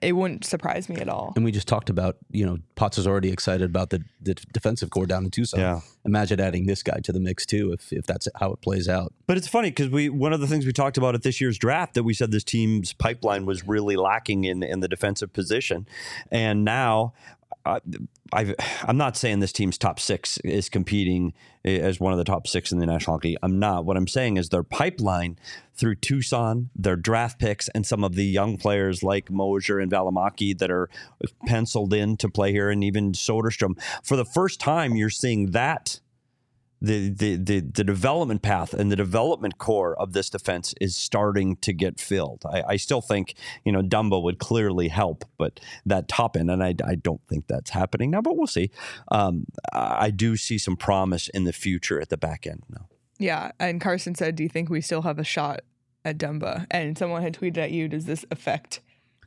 [0.00, 1.32] it wouldn't surprise me at all.
[1.36, 4.90] And we just talked about, you know, Potts is already excited about the, the defensive
[4.90, 5.60] core down in Tucson.
[5.60, 5.80] Yeah.
[6.04, 9.12] Imagine adding this guy to the mix too, if if that's how it plays out.
[9.26, 11.58] But it's funny because we one of the things we talked about at this year's
[11.58, 15.86] draft that we said this team's pipeline was really lacking in in the defensive position,
[16.30, 17.12] and now.
[17.66, 17.80] I,
[18.32, 18.54] I've,
[18.84, 22.46] I'm not saying this team's top six is competing eh, as one of the top
[22.46, 23.36] six in the National Hockey.
[23.42, 23.84] I'm not.
[23.84, 25.38] What I'm saying is their pipeline
[25.74, 30.56] through Tucson, their draft picks, and some of the young players like Moser and Valimaki
[30.58, 30.88] that are
[31.46, 33.78] penciled in to play here, and even Soderstrom.
[34.02, 36.00] For the first time, you're seeing that
[36.86, 41.56] the, the the the development path and the development core of this defense is starting
[41.56, 42.42] to get filled.
[42.46, 43.34] I, I still think
[43.64, 47.46] you know Dumba would clearly help, but that top end, and I, I don't think
[47.46, 48.70] that's happening now, but we'll see.
[49.10, 52.88] Um, I do see some promise in the future at the back end now.
[53.18, 55.60] Yeah, and Carson said, "Do you think we still have a shot
[56.04, 58.80] at Dumba?" And someone had tweeted at you, "Does this affect?"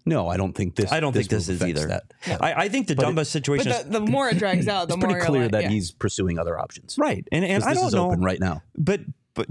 [0.06, 0.92] No, I don't think this.
[0.92, 1.88] I don't think this is either.
[1.88, 2.04] That.
[2.42, 4.88] I, I think the But Dumba it- situation But the, the more it drags out,
[4.88, 5.70] the It's more pretty you're clear like, that yeah.
[5.70, 6.98] he's pursuing other options.
[6.98, 8.62] right, and and 'Cause I this don't is know, open right now.
[8.78, 9.02] but
[9.36, 9.48] but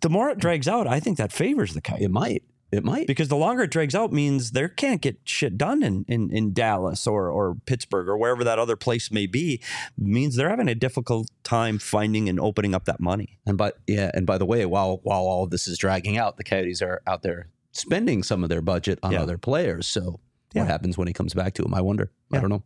[0.00, 2.06] the more it drags out, I think that favors the Coyotes.
[2.06, 2.42] It might.
[2.72, 3.08] It might.
[3.08, 6.52] because the longer it drags out means they can't get shit done in, in, in
[6.52, 9.60] Dallas or, or Pittsburgh or wherever that other place may be
[9.98, 13.38] means they're having a difficult time finding and opening up that money.
[13.44, 16.36] And by yeah, and by the way, while while all of this is dragging out,
[16.36, 19.22] the Coyotes are out there spending some of their budget on Yeah.
[19.22, 19.86] other players.
[19.86, 20.20] So
[20.54, 20.62] Yeah.
[20.62, 21.74] what happens when he comes back to him?
[21.74, 22.10] I wonder.
[22.32, 22.62] I don't know.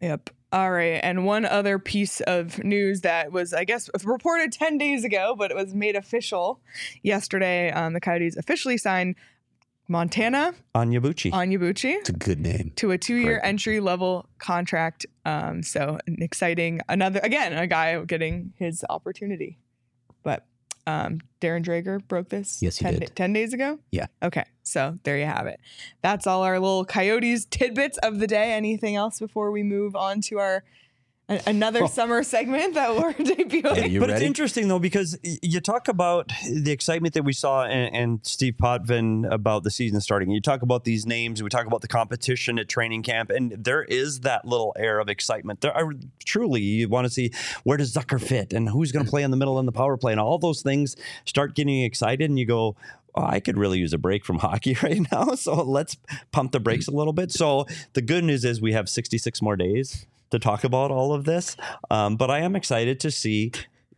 [0.00, 0.30] Yep.
[0.52, 1.00] All right.
[1.02, 5.50] And one other piece of news that was, I guess, reported 10 days ago, but
[5.50, 6.60] it was made official
[7.02, 7.70] yesterday.
[7.70, 9.16] Um, the Coyotes officially signed
[9.88, 11.30] Montana Anyabuchi.
[11.32, 12.72] Onyebuchi It's a good name.
[12.76, 15.06] to a two year entry level contract.
[15.24, 19.58] Um, so an exciting, another, again, a guy getting his opportunity.
[20.88, 23.14] Um, Darren Dreger broke this Yes, he 10, did.
[23.14, 23.78] 10 days ago?
[23.90, 24.06] Yeah.
[24.22, 24.44] Okay.
[24.62, 25.60] So there you have it.
[26.00, 28.52] That's all our little Coyotes tidbits of the day.
[28.54, 30.64] Anything else before we move on to our
[31.28, 33.76] a- another summer segment that we're debuting?
[33.76, 37.64] Yeah, you but it's interesting though because you talk about the excitement that we saw
[37.64, 40.30] and, and Steve Potvin about the season starting.
[40.30, 43.84] You talk about these names, we talk about the competition at training camp, and there
[43.84, 45.60] is that little air of excitement.
[45.60, 45.92] There are
[46.24, 47.32] truly you want to see
[47.64, 49.96] where does Zucker fit and who's going to play in the middle and the power
[49.96, 52.76] play, and all those things start getting excited, and you go.
[53.14, 55.34] Oh, I could really use a break from hockey right now.
[55.34, 55.96] So let's
[56.30, 57.32] pump the brakes a little bit.
[57.32, 61.24] So the good news is we have 66 more days to talk about all of
[61.24, 61.56] this.
[61.90, 63.52] Um, but I am excited to see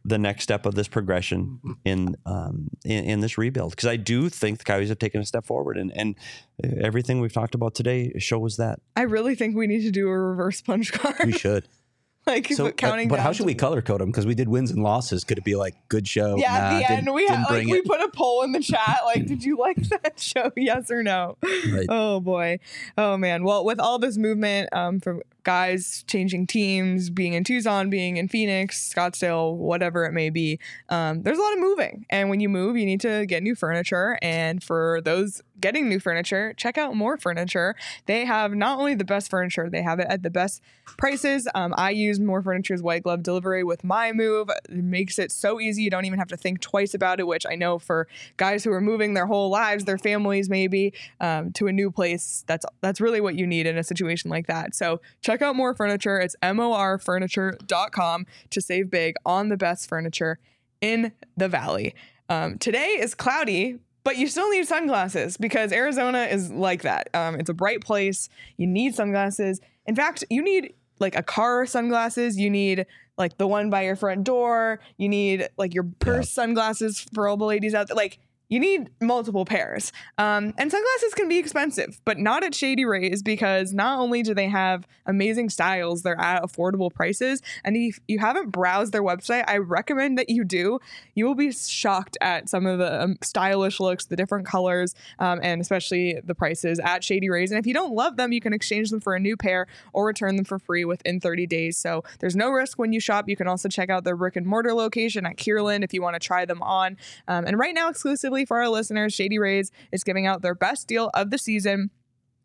[0.05, 4.29] the next step of this progression in um, in, in this rebuild because I do
[4.29, 6.17] think the Coyotes have taken a step forward, and and
[6.63, 8.81] everything we've talked about today shows that.
[8.97, 11.21] I really think we need to do a reverse punch card.
[11.25, 11.67] We should.
[12.27, 14.11] like So, but counting but how should we color code them?
[14.11, 15.25] Because we did wins and losses.
[15.25, 16.37] Could it be like good show?
[16.37, 18.99] Yeah, at the end we had, like bring we put a poll in the chat.
[19.05, 20.53] Like, did you like that show?
[20.57, 21.37] Yes or no?
[21.43, 21.87] Right.
[21.89, 22.59] Oh boy.
[22.97, 23.45] Oh man.
[23.45, 28.29] Well, with all this movement um, from guys changing teams, being in Tucson, being in
[28.29, 32.07] Phoenix, Scottsdale, whatever it may be, um, there's a lot of moving.
[32.11, 34.19] And when you move, you need to get new furniture.
[34.23, 37.77] And for those getting new furniture, check out Mor Furniture.
[38.07, 40.63] They have not only the best furniture, they have it at the best
[40.97, 41.47] prices.
[41.55, 44.49] Um, I use Mor Furniture's white glove delivery with my move.
[44.69, 45.83] It makes it so easy.
[45.83, 48.73] You don't even have to think twice about it, which I know for guys who
[48.73, 53.01] are moving their whole lives, their families maybe, um, to a new place, that's that's
[53.01, 54.75] really what you need in a situation like that.
[54.75, 56.19] So check out Mor Furniture.
[56.19, 60.39] It's morfurniture.com to save big on the best furniture
[60.81, 61.95] in the valley.
[62.29, 67.09] Um, today is cloudy, but you still need sunglasses because Arizona is like that.
[67.15, 68.29] Um, it's a bright place.
[68.57, 69.61] You need sunglasses.
[69.87, 72.37] In fact, you need like a car sunglasses.
[72.37, 72.87] You need
[73.19, 74.81] like the one by your front door.
[74.97, 77.97] You need like your purse sunglasses for all the ladies out there.
[77.97, 78.19] Like
[78.51, 79.93] you need multiple pairs.
[80.19, 84.35] Um, and sunglasses can be expensive, but not at Shady Rays because not only do
[84.35, 87.41] they have amazing styles, they're at affordable prices.
[87.65, 90.81] And if you haven't browsed their website, I recommend that you do.
[91.15, 95.39] You will be shocked at some of the um, stylish looks, the different colors, um,
[95.43, 97.53] and especially the prices at Shady Rays.
[97.53, 100.07] And if you don't love them, you can exchange them for a new pair or
[100.07, 101.77] return them for free within 30 days.
[101.77, 103.29] So there's no risk when you shop.
[103.29, 106.15] You can also check out their brick and mortar location at Kierland if you want
[106.15, 106.97] to try them on.
[107.29, 110.87] Um, and right now, exclusively for our listeners, Shady Rays is giving out their best
[110.89, 111.91] deal of the season.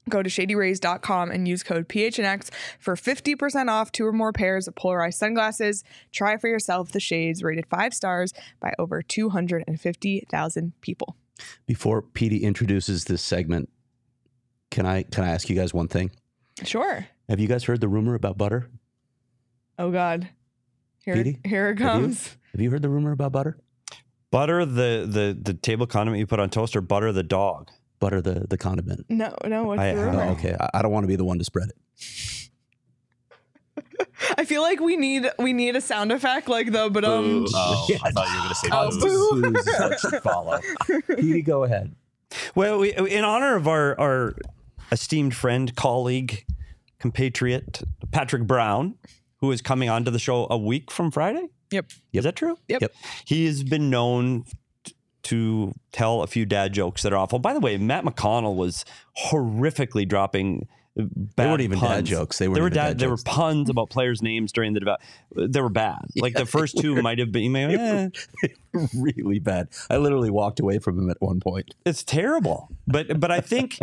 [0.08, 4.76] Go to shadyrays.com and use code PHNX for 50% off two or more pairs of
[4.76, 5.84] polarized sunglasses.
[6.12, 11.16] Try for yourself the shades rated five stars by over 250,000 people.
[11.66, 13.70] Before Petey introduces this segment,
[14.70, 16.12] can I can I ask you guys one thing?
[16.64, 17.08] Sure.
[17.28, 18.70] Have you guys heard the rumor about butter?
[19.78, 20.30] Oh, God.
[21.04, 22.02] Here, Petey, here it have you?
[22.02, 22.38] comes.
[22.52, 23.58] Have you heard the rumor about butter?
[24.36, 27.72] Butter the the the table condiment you put on toast, or butter the dog.
[28.02, 29.06] Butter the the condiment.
[29.08, 29.64] No, no.
[29.64, 30.24] What's I the rumor?
[30.24, 30.58] Oh, okay.
[30.60, 32.50] I, I don't want to be the one to spread it.
[34.38, 37.46] I feel like we need we need a sound effect like the but um.
[37.46, 37.48] Boo.
[37.56, 39.42] Oh, I thought you were going to say Oh, boo.
[39.42, 39.54] boo.
[39.54, 40.60] Booze is what should follow.
[41.16, 41.96] Petey, go ahead.
[42.56, 44.36] Well, we, in honor of our our
[44.92, 46.46] esteemed friend, colleague,
[47.00, 48.96] compatriot Patrick Brown,
[49.38, 51.48] who is coming onto the show a week from Friday.
[51.76, 51.92] Yep.
[52.14, 52.58] Is that true?
[52.70, 52.82] Yep.
[52.82, 52.94] Yep.
[53.26, 54.46] He has been known
[55.24, 57.40] to tell a few dad jokes that are awful.
[57.40, 58.86] By the way, Matt McConnell was
[59.30, 60.68] horrifically dropping.
[60.96, 62.38] Bad they weren't even dad jokes.
[62.38, 65.00] They weren't were even dad They were puns about players' names during the debate.
[65.36, 66.00] They were bad.
[66.16, 67.44] Like the first two might have been.
[67.44, 68.10] You may, eh,
[68.96, 69.68] really bad.
[69.90, 71.74] I literally walked away from him at one point.
[71.86, 72.70] it's terrible.
[72.88, 73.80] But but I think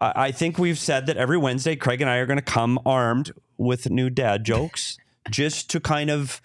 [0.00, 2.80] I I think we've said that every Wednesday, Craig and I are going to come
[2.84, 4.98] armed with new dad jokes,
[5.30, 6.40] just to kind of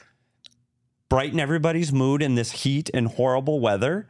[1.09, 4.07] brighten everybody's mood in this heat and horrible weather.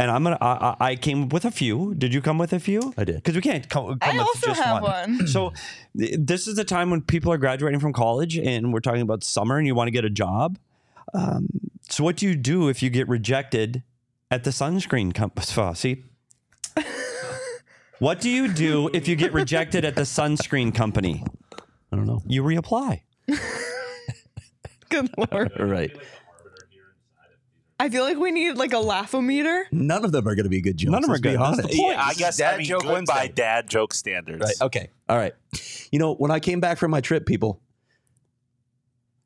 [0.00, 0.38] And I'm gonna.
[0.40, 1.92] I, I I came up with a few.
[1.94, 2.94] Did you come with a few?
[2.96, 3.16] I did.
[3.16, 5.18] Because we can't come, come I with also just have one.
[5.18, 5.26] one.
[5.26, 5.52] So
[5.98, 9.24] th- this is the time when people are graduating from college, and we're talking about
[9.24, 10.56] summer, and you want to get a job.
[11.14, 11.48] Um,
[11.88, 13.82] so what do you do if you get rejected
[14.30, 15.74] at the sunscreen company?
[15.74, 16.04] See,
[17.98, 21.24] what do you do if you get rejected at the sunscreen company?
[21.90, 22.22] I don't know.
[22.26, 23.00] You reapply.
[24.88, 25.52] Good lord.
[25.58, 25.94] All right.
[27.80, 29.64] I feel like we need like a laughometer.
[29.70, 30.90] None of them are going to be good jokes.
[30.90, 31.40] None of them let's are be good.
[31.40, 31.78] That's the honest.
[31.78, 31.92] point.
[31.92, 34.42] Yeah, I This is guess dad I mean, joke good by dad joke standards.
[34.42, 34.66] Right.
[34.66, 34.90] Okay.
[35.08, 35.32] All right.
[35.92, 37.60] You know, when I came back from my trip, people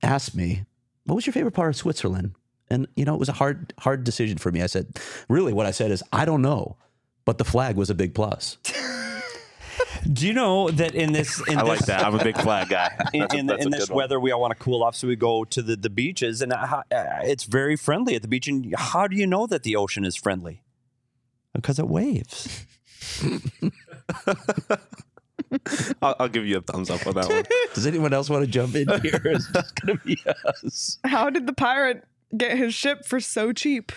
[0.02, 0.64] asked me,
[1.04, 2.34] "What was your favorite part of Switzerland?"
[2.68, 4.60] And you know, it was a hard, hard decision for me.
[4.62, 4.98] I said,
[5.30, 6.76] "Really, what I said is, I don't know,
[7.24, 8.58] but the flag was a big plus."
[10.10, 12.04] Do you know that in this in I this, like that.
[12.04, 12.90] I'm a big flag guy.
[13.12, 14.02] in, That's a- in, that's in a this good one.
[14.04, 16.52] weather, we all want to cool off, so we go to the, the beaches, and
[16.52, 18.48] uh, uh, it's very friendly at the beach.
[18.48, 20.62] And how do you know that the ocean is friendly?
[21.54, 22.64] Because it waves.
[26.00, 27.42] I'll, I'll give you a thumbs up on that one.
[27.74, 29.20] Does anyone else want to jump in here?
[29.24, 30.98] It's just going to be us.
[31.04, 32.04] How did the pirate
[32.36, 33.92] get his ship for so cheap?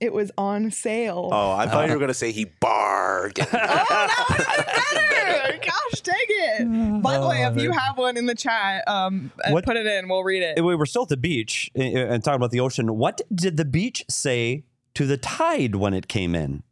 [0.00, 1.28] It was on sale.
[1.32, 3.48] Oh, I thought you were going to say he bargained.
[3.52, 5.58] Oh, that would have better.
[5.58, 7.02] Gosh dang it.
[7.02, 9.86] By the way, if you have one in the chat, um, uh, What- put it
[9.86, 10.08] in.
[10.08, 10.62] We'll read it.
[10.62, 12.96] we were still at the beach uh, and talking about the ocean.
[12.96, 16.62] What did the beach say to the tide when it came in?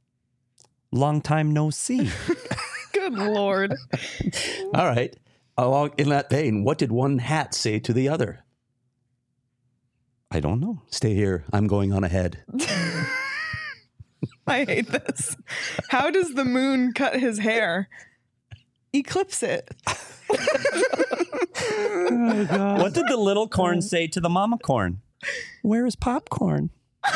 [0.93, 2.11] Long time no see.
[2.93, 3.75] Good lord.
[4.75, 5.14] All right.
[5.57, 8.44] Along in that vein, what did one hat say to the other?
[10.35, 10.82] I don't know.
[10.91, 11.45] Stay here.
[11.53, 12.43] I'm going on ahead.
[14.49, 15.37] I hate this.
[15.91, 17.89] How does the moon cut his hair?
[18.93, 19.70] Eclipse it.
[21.64, 25.01] What did the little corn say to the mama corn?
[25.62, 26.70] Where is popcorn?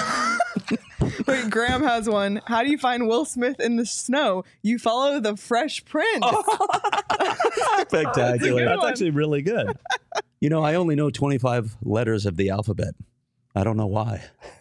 [1.26, 2.40] Wait, Graham has one.
[2.46, 4.44] How do you find Will Smith in the snow?
[4.62, 6.24] You follow the Fresh Prince.
[7.88, 8.64] Spectacular.
[8.64, 8.88] That's one.
[8.88, 9.76] actually really good.
[10.40, 12.94] You know, I only know 25 letters of the alphabet.
[13.54, 14.22] I don't know why.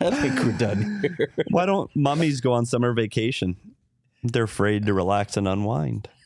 [0.00, 1.30] I think we're done here.
[1.50, 3.56] Why don't mummies go on summer vacation?
[4.22, 6.08] They're afraid to relax and unwind.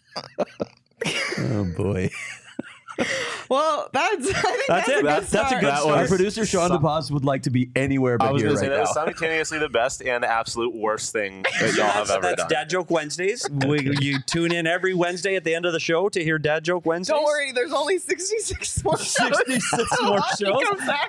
[1.37, 2.11] Oh boy.
[3.49, 4.93] Well, that's I think That's that's, it.
[4.99, 5.99] a good That's- that's a good That start.
[5.99, 8.63] Our producer Sean DePaz would like to be anywhere I but was here going to
[8.63, 9.03] right say that was now.
[9.03, 12.49] simultaneously the best and absolute worst thing that y'all have That's, ever that's done.
[12.49, 13.49] Dad Joke Wednesdays.
[13.67, 16.65] We, you tune in every Wednesday at the end of the show to hear Dad
[16.65, 17.15] Joke Wednesdays.
[17.15, 19.37] Don't worry, there's only 66 more shows.
[19.37, 20.63] 66 more shows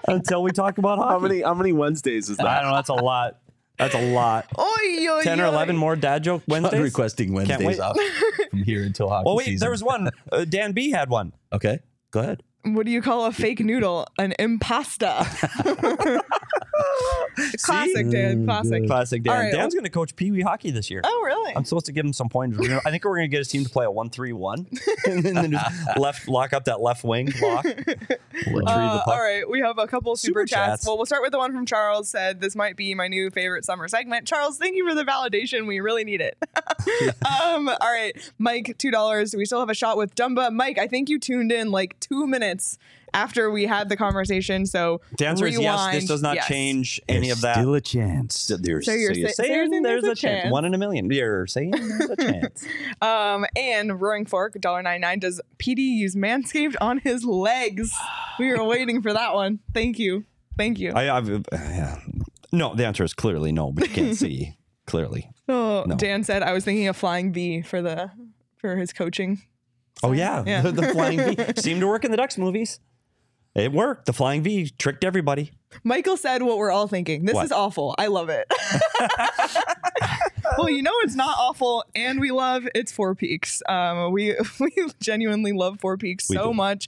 [0.08, 1.10] until we talk about hockey.
[1.14, 2.48] how many how many Wednesdays is that?
[2.48, 2.76] I don't know.
[2.76, 3.38] That's a lot.
[3.78, 4.48] That's a lot.
[4.60, 7.98] Oy, oy, 10 or 11 more Dad Joke I'm requesting Wednesdays off
[8.50, 9.32] from here until hockey season.
[9.32, 9.46] Oh, wait.
[9.46, 9.60] season.
[9.60, 10.12] There was one.
[10.32, 11.34] Uh, Dan B had one.
[11.52, 11.80] Okay,
[12.12, 12.44] go ahead.
[12.66, 14.08] What do you call a fake noodle?
[14.18, 15.26] An impasta.
[17.64, 18.46] Classic, Dan.
[18.46, 18.88] Classic.
[18.88, 19.34] Classic Dan.
[19.34, 21.02] Right, Dan's going to coach Pee Wee hockey this year.
[21.04, 21.54] Oh, really?
[21.56, 22.68] I'm supposed to give him some pointers.
[22.68, 24.68] Gonna- I think we're going to get his team to play a 1 3 1
[25.08, 27.66] and then just left, lock up that left wing block.
[27.66, 30.68] Uh, all right, we have a couple super, Super chats.
[30.82, 30.88] chats.
[30.88, 32.10] Well, we'll start with the one from Charles.
[32.10, 34.28] Said this might be my new favorite summer segment.
[34.28, 35.68] Charles, thank you for the validation.
[35.68, 36.38] We really need it.
[37.26, 39.36] um, all right, Mike, two dollars.
[39.36, 40.52] We still have a shot with Dumba.
[40.54, 42.55] Mike, I think you tuned in like two minutes
[43.14, 44.66] after we had the conversation.
[44.66, 45.62] So The answer is yes.
[45.62, 46.08] This rewind.
[46.10, 46.48] does not Yes.
[46.48, 47.56] change any of that.
[47.56, 48.48] Still a chance.
[48.48, 50.20] There's, So you're so you're saying there's, a chance.
[50.44, 50.52] chance.
[50.52, 51.10] One in a million.
[51.10, 52.66] You're saying there's a chance.
[53.02, 55.20] Um, and Roaring Fork, $1.99.
[55.20, 57.94] Does PD use Manscaped on his legs?
[58.40, 59.60] We were waiting for that one.
[59.74, 60.26] Thank you.
[60.58, 60.92] Thank you.
[60.94, 62.00] I, I've, uh, yeah.
[62.52, 65.30] No, the answer is clearly no, but you can't see clearly.
[65.50, 65.96] oh, no.
[65.96, 68.12] Dan said I was thinking of flying V for the
[68.58, 69.42] for his coaching.
[70.04, 70.62] Oh yeah, Yeah.
[70.62, 72.80] The, the flying V seemed to work in the Ducks movies.
[73.56, 74.06] It worked.
[74.06, 75.52] The flying V tricked everybody.
[75.86, 77.24] Michael said what we're all thinking.
[77.26, 77.46] This What?
[77.46, 77.96] is awful.
[77.98, 78.46] I love it.
[80.58, 83.62] well, you know it's not awful, and we love it's Four Peaks.
[83.68, 84.72] Um, we we
[85.02, 86.54] genuinely love Four Peaks We so do.
[86.54, 86.88] much.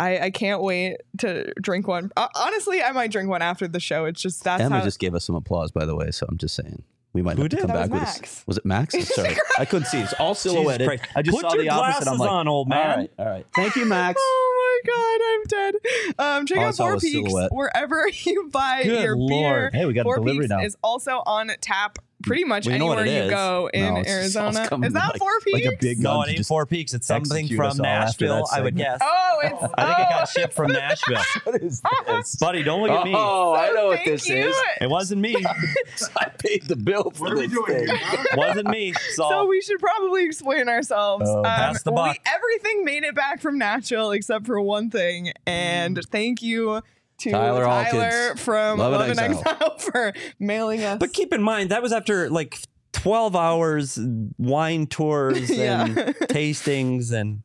[0.00, 2.12] I, I can't wait to drink one.
[2.16, 4.04] Uh, honestly, I might drink one after the show.
[4.04, 4.84] It's just that's Emma how.
[4.84, 6.10] just gave us some applause, by the way.
[6.12, 7.62] So I'm just saying we might Who have to did?
[7.66, 8.02] come That was back with.
[8.02, 8.20] Max.
[8.20, 8.44] This.
[8.46, 9.08] Was it Max?
[9.14, 9.98] Sorry, I couldn't see.
[10.00, 10.86] It's all silhouetted.
[10.88, 11.04] Christ.
[11.16, 12.08] I just Put saw your the opposite.
[12.08, 12.90] I'm glasses like, on, old man.
[12.90, 13.46] All right, all right.
[13.54, 14.20] Thank you, Max.
[14.30, 15.74] Oh my god, I'm dead.
[16.18, 17.50] Um, check I out Four was Peaks silhouette.
[17.52, 19.38] wherever you buy Good your beer.
[19.38, 19.74] Lord.
[19.74, 20.60] Hey, we got a Four delivery Peaks now.
[20.60, 24.36] is also on tap pretty much We know anywhere you go in No, it's just
[24.36, 24.86] all Arizona.
[24.86, 25.66] Is that like- Four Peaks?
[25.66, 26.94] like a big No, it ain't Four Peaks.
[26.94, 29.00] It's something from us all after Nashville, I would guess.
[29.02, 31.18] Oh, it's I think it oh, got shipped from Nashville.
[31.44, 32.36] What is this?
[32.36, 33.12] Buddy, don't look at me.
[33.14, 34.48] Oh, I know what this you.
[34.48, 34.56] is.
[34.80, 35.36] It wasn't me.
[36.16, 37.88] I paid the bill for this thing.
[38.36, 38.92] wasn't me.
[39.14, 41.24] So, So we should probably explain ourselves.
[41.26, 45.32] Oh, um, pass the we- everything made it back from Nashville except for one thing,
[45.46, 46.08] and mm.
[46.08, 46.82] thank you
[47.18, 49.40] to Tyler Tyler, from Love Love, and Exile.
[49.52, 50.98] Exile for mailing us.
[50.98, 52.58] but keep in mind that was after like
[52.92, 53.98] 12 hours
[54.38, 55.84] wine tours Yeah.
[55.84, 57.42] and tastings and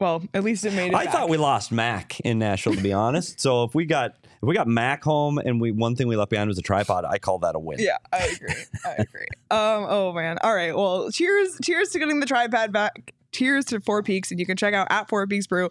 [0.00, 0.94] well, at least it made it.
[0.94, 1.14] I back.
[1.14, 3.40] thought we lost Mac in Nashville to be honest.
[3.40, 6.30] So if we got if we got Mac home and we one thing we left
[6.30, 7.78] behind was a tripod, I call that a win.
[7.78, 8.54] Yeah, I agree.
[8.84, 9.26] I agree.
[9.50, 9.86] Um.
[9.88, 10.38] Oh man.
[10.42, 10.74] All right.
[10.74, 11.56] Well, cheers.
[11.62, 13.14] Cheers to getting the tripod back.
[13.34, 15.68] Cheers to Four Peaks, and you can check out at Four Peaks Brew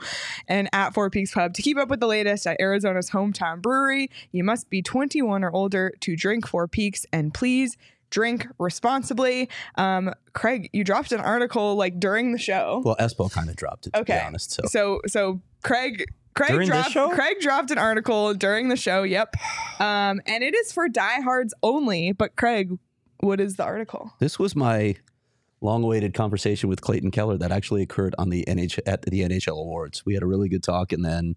[0.47, 4.09] and at Four Peaks Pub to keep up with the latest at Arizona's hometown brewery.
[4.31, 7.77] You must be 21 or older to drink Four Peaks, and please
[8.09, 9.49] drink responsibly.
[9.75, 12.81] Um, Craig, you dropped an article like during the show.
[12.85, 14.17] Well, Espo kind of dropped it, to Okay.
[14.19, 14.51] be honest.
[14.51, 16.05] So So so Craig
[16.35, 16.93] Craig During dropped?
[17.15, 19.03] Craig dropped an article during the show.
[19.03, 19.35] Yep.
[19.79, 22.11] Um, and it is for diehards only.
[22.11, 22.77] But Craig,
[23.19, 24.13] what is the article?
[24.19, 24.95] this was my
[25.63, 30.05] long-awaited conversation with Clayton Keller that actually occurred on the NH at the NHL Awards.
[30.05, 31.35] We had a really good talk, and then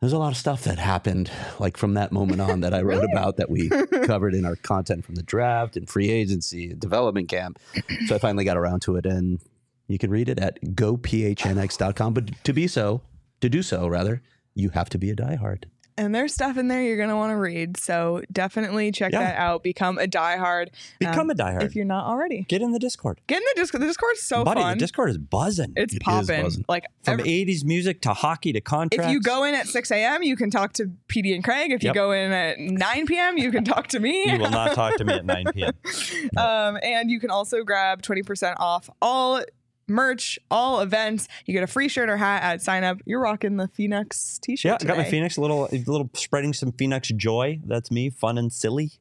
[0.00, 3.04] there's a lot of stuff that happened, like from that moment on, that I wrote
[3.12, 3.68] about that we
[4.04, 7.58] covered in our content from the draft and free agency and development camp.
[8.06, 9.40] So I finally got around to it, and
[9.86, 12.14] you can read it at gophnx.com.
[12.14, 13.02] But to be so,
[13.40, 14.22] to do so, rather,
[14.54, 15.64] you have to be a diehard.
[15.96, 17.76] And there's stuff in there you're gonna want to read.
[17.76, 19.20] So definitely check Yeah.
[19.20, 19.62] that out.
[19.62, 20.68] Become a diehard.
[20.98, 21.62] Become um, a diehard.
[21.62, 22.46] if you're not already.
[22.48, 23.20] Get in the Discord.
[23.28, 23.82] Get in the Discord.
[23.82, 24.76] The Discord's so Buddy, fun.
[24.76, 25.72] the Discord is buzzing.
[25.76, 26.64] it's It is popping.
[26.68, 29.06] Like From every- 80s music to hockey to contracts.
[29.06, 31.70] if you go in at 6 a.m., you can talk to PD and Craig.
[31.70, 34.24] If you go in at 9 p.m., you can talk to me.
[34.32, 35.72] you will not talk to me at 9 p.m.
[36.36, 39.40] Um, and you can also grab 20% off all
[39.88, 41.28] merch, all events.
[41.46, 42.98] You get a free shirt or hat at sign up.
[43.04, 44.70] You're rocking the Phoenix t shirt.
[44.70, 45.04] Yeah, I got my.
[45.04, 47.60] Phoenix, a little, a little spreading some Phoenix joy.
[47.66, 48.92] That's me, fun and silly.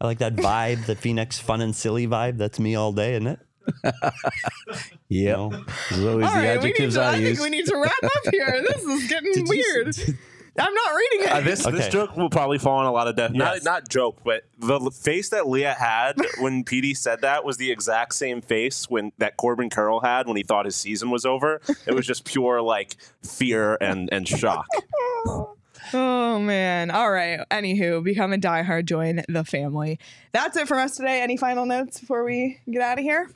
[0.00, 2.36] I like that vibe, the Phoenix fun and silly vibe.
[2.38, 3.38] That's me all day, isn't it?
[5.08, 5.50] Yeah, No.
[5.90, 7.66] those are always All the right, we need adjectives to, I, I think we need
[7.66, 8.62] to wrap up here.
[8.66, 10.18] This is getting Did you- weird.
[10.58, 11.32] I'm not reading it.
[11.32, 11.76] Uh, this Okay.
[11.76, 13.30] this joke will probably fall on a lot of death.
[13.34, 13.38] Yes.
[13.38, 17.56] Not not joke, but the l- face that Leah had when PD said that was
[17.56, 21.24] the exact same face when that Corbin Carroll had when he thought his season was
[21.24, 21.60] over.
[21.86, 24.66] It was just pure like fear and and shock.
[25.94, 26.90] Oh man.
[26.90, 27.40] All right.
[27.50, 29.98] Anywho, become a diehard, join the family.
[30.32, 31.20] That's it from us today.
[31.20, 33.28] Any final notes before we get out of here?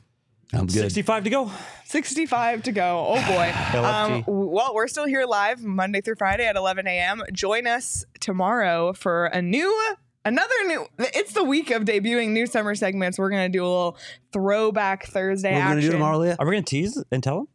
[0.53, 0.73] I'm good.
[0.73, 1.51] 65 to go.
[1.85, 3.05] 65 to go.
[3.07, 3.53] Oh boy.
[3.77, 7.21] Um, well, we're still here live Monday through Friday at 11 a.m.
[7.33, 9.95] Join us tomorrow for a new,
[10.25, 10.85] another new.
[10.99, 13.19] It's the week of debuting new summer segments.
[13.19, 13.97] We're gonna do a little
[14.33, 15.75] throwback Thursday What are we action.
[15.79, 16.35] gonna do tomorrow, Leah?
[16.39, 17.47] Are we going to tease and tell them?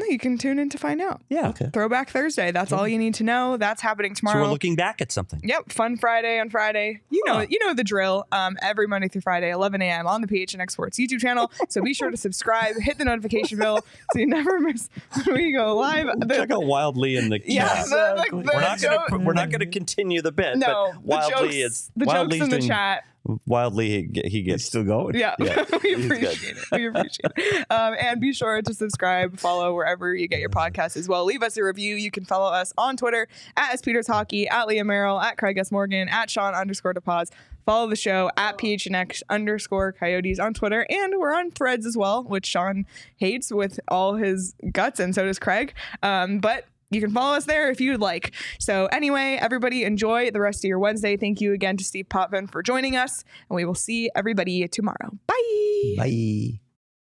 [0.00, 1.20] No, you can tune in to find out.
[1.28, 1.48] Yeah.
[1.50, 1.68] Okay.
[1.72, 2.50] Throwback Thursday.
[2.52, 3.56] That's all you need to know.
[3.58, 4.42] That's happening So tomorrow.
[4.44, 5.40] we're looking back at something.
[5.44, 7.02] Yep, Fun Friday on Friday.
[7.10, 7.46] You know, Huh.
[7.50, 8.26] you know the drill.
[8.32, 10.06] Um, every Monday through Friday, 11 a.m.
[10.06, 11.50] on the PHNX Sports YouTube channel.
[11.68, 13.80] So be sure to subscribe, hit the notification bell,
[14.12, 14.88] so you never miss
[15.24, 16.06] when we go live.
[16.18, 17.86] The- Check out Wildly in the yeah, chat.
[17.90, 20.56] the- like, the we're not going to we're not going to continue the bit.
[20.56, 23.04] no, but the Wildly jokes, is the Wildly's jokes in the doing- chat.
[23.46, 25.16] Wildly he, he gets still going?
[25.16, 26.64] Yeah, we appreciate it.
[26.72, 27.66] We appreciate it.
[27.70, 31.24] Um, and be sure to subscribe, follow wherever you get your podcasts as well.
[31.24, 31.96] Leave us a review.
[31.96, 35.58] You can follow us on Twitter at S Peters Hockey, at Leah Merrill, at Craig
[35.58, 37.30] S Morgan, at Sean underscore DePaz.
[37.66, 42.24] Follow the show at PHNX underscore Coyotes on Twitter, and we're on Threads as well,
[42.24, 45.74] which Sean hates with all his guts, and so does Craig.
[46.02, 48.34] Um, but you can follow us there if you'd like.
[48.58, 51.16] So, anyway, everybody enjoy the rest of your Wednesday.
[51.16, 55.10] Thank you again to Steve Potvin for joining us, and we will see everybody tomorrow.
[55.26, 55.94] Bye.
[55.96, 56.69] Bye.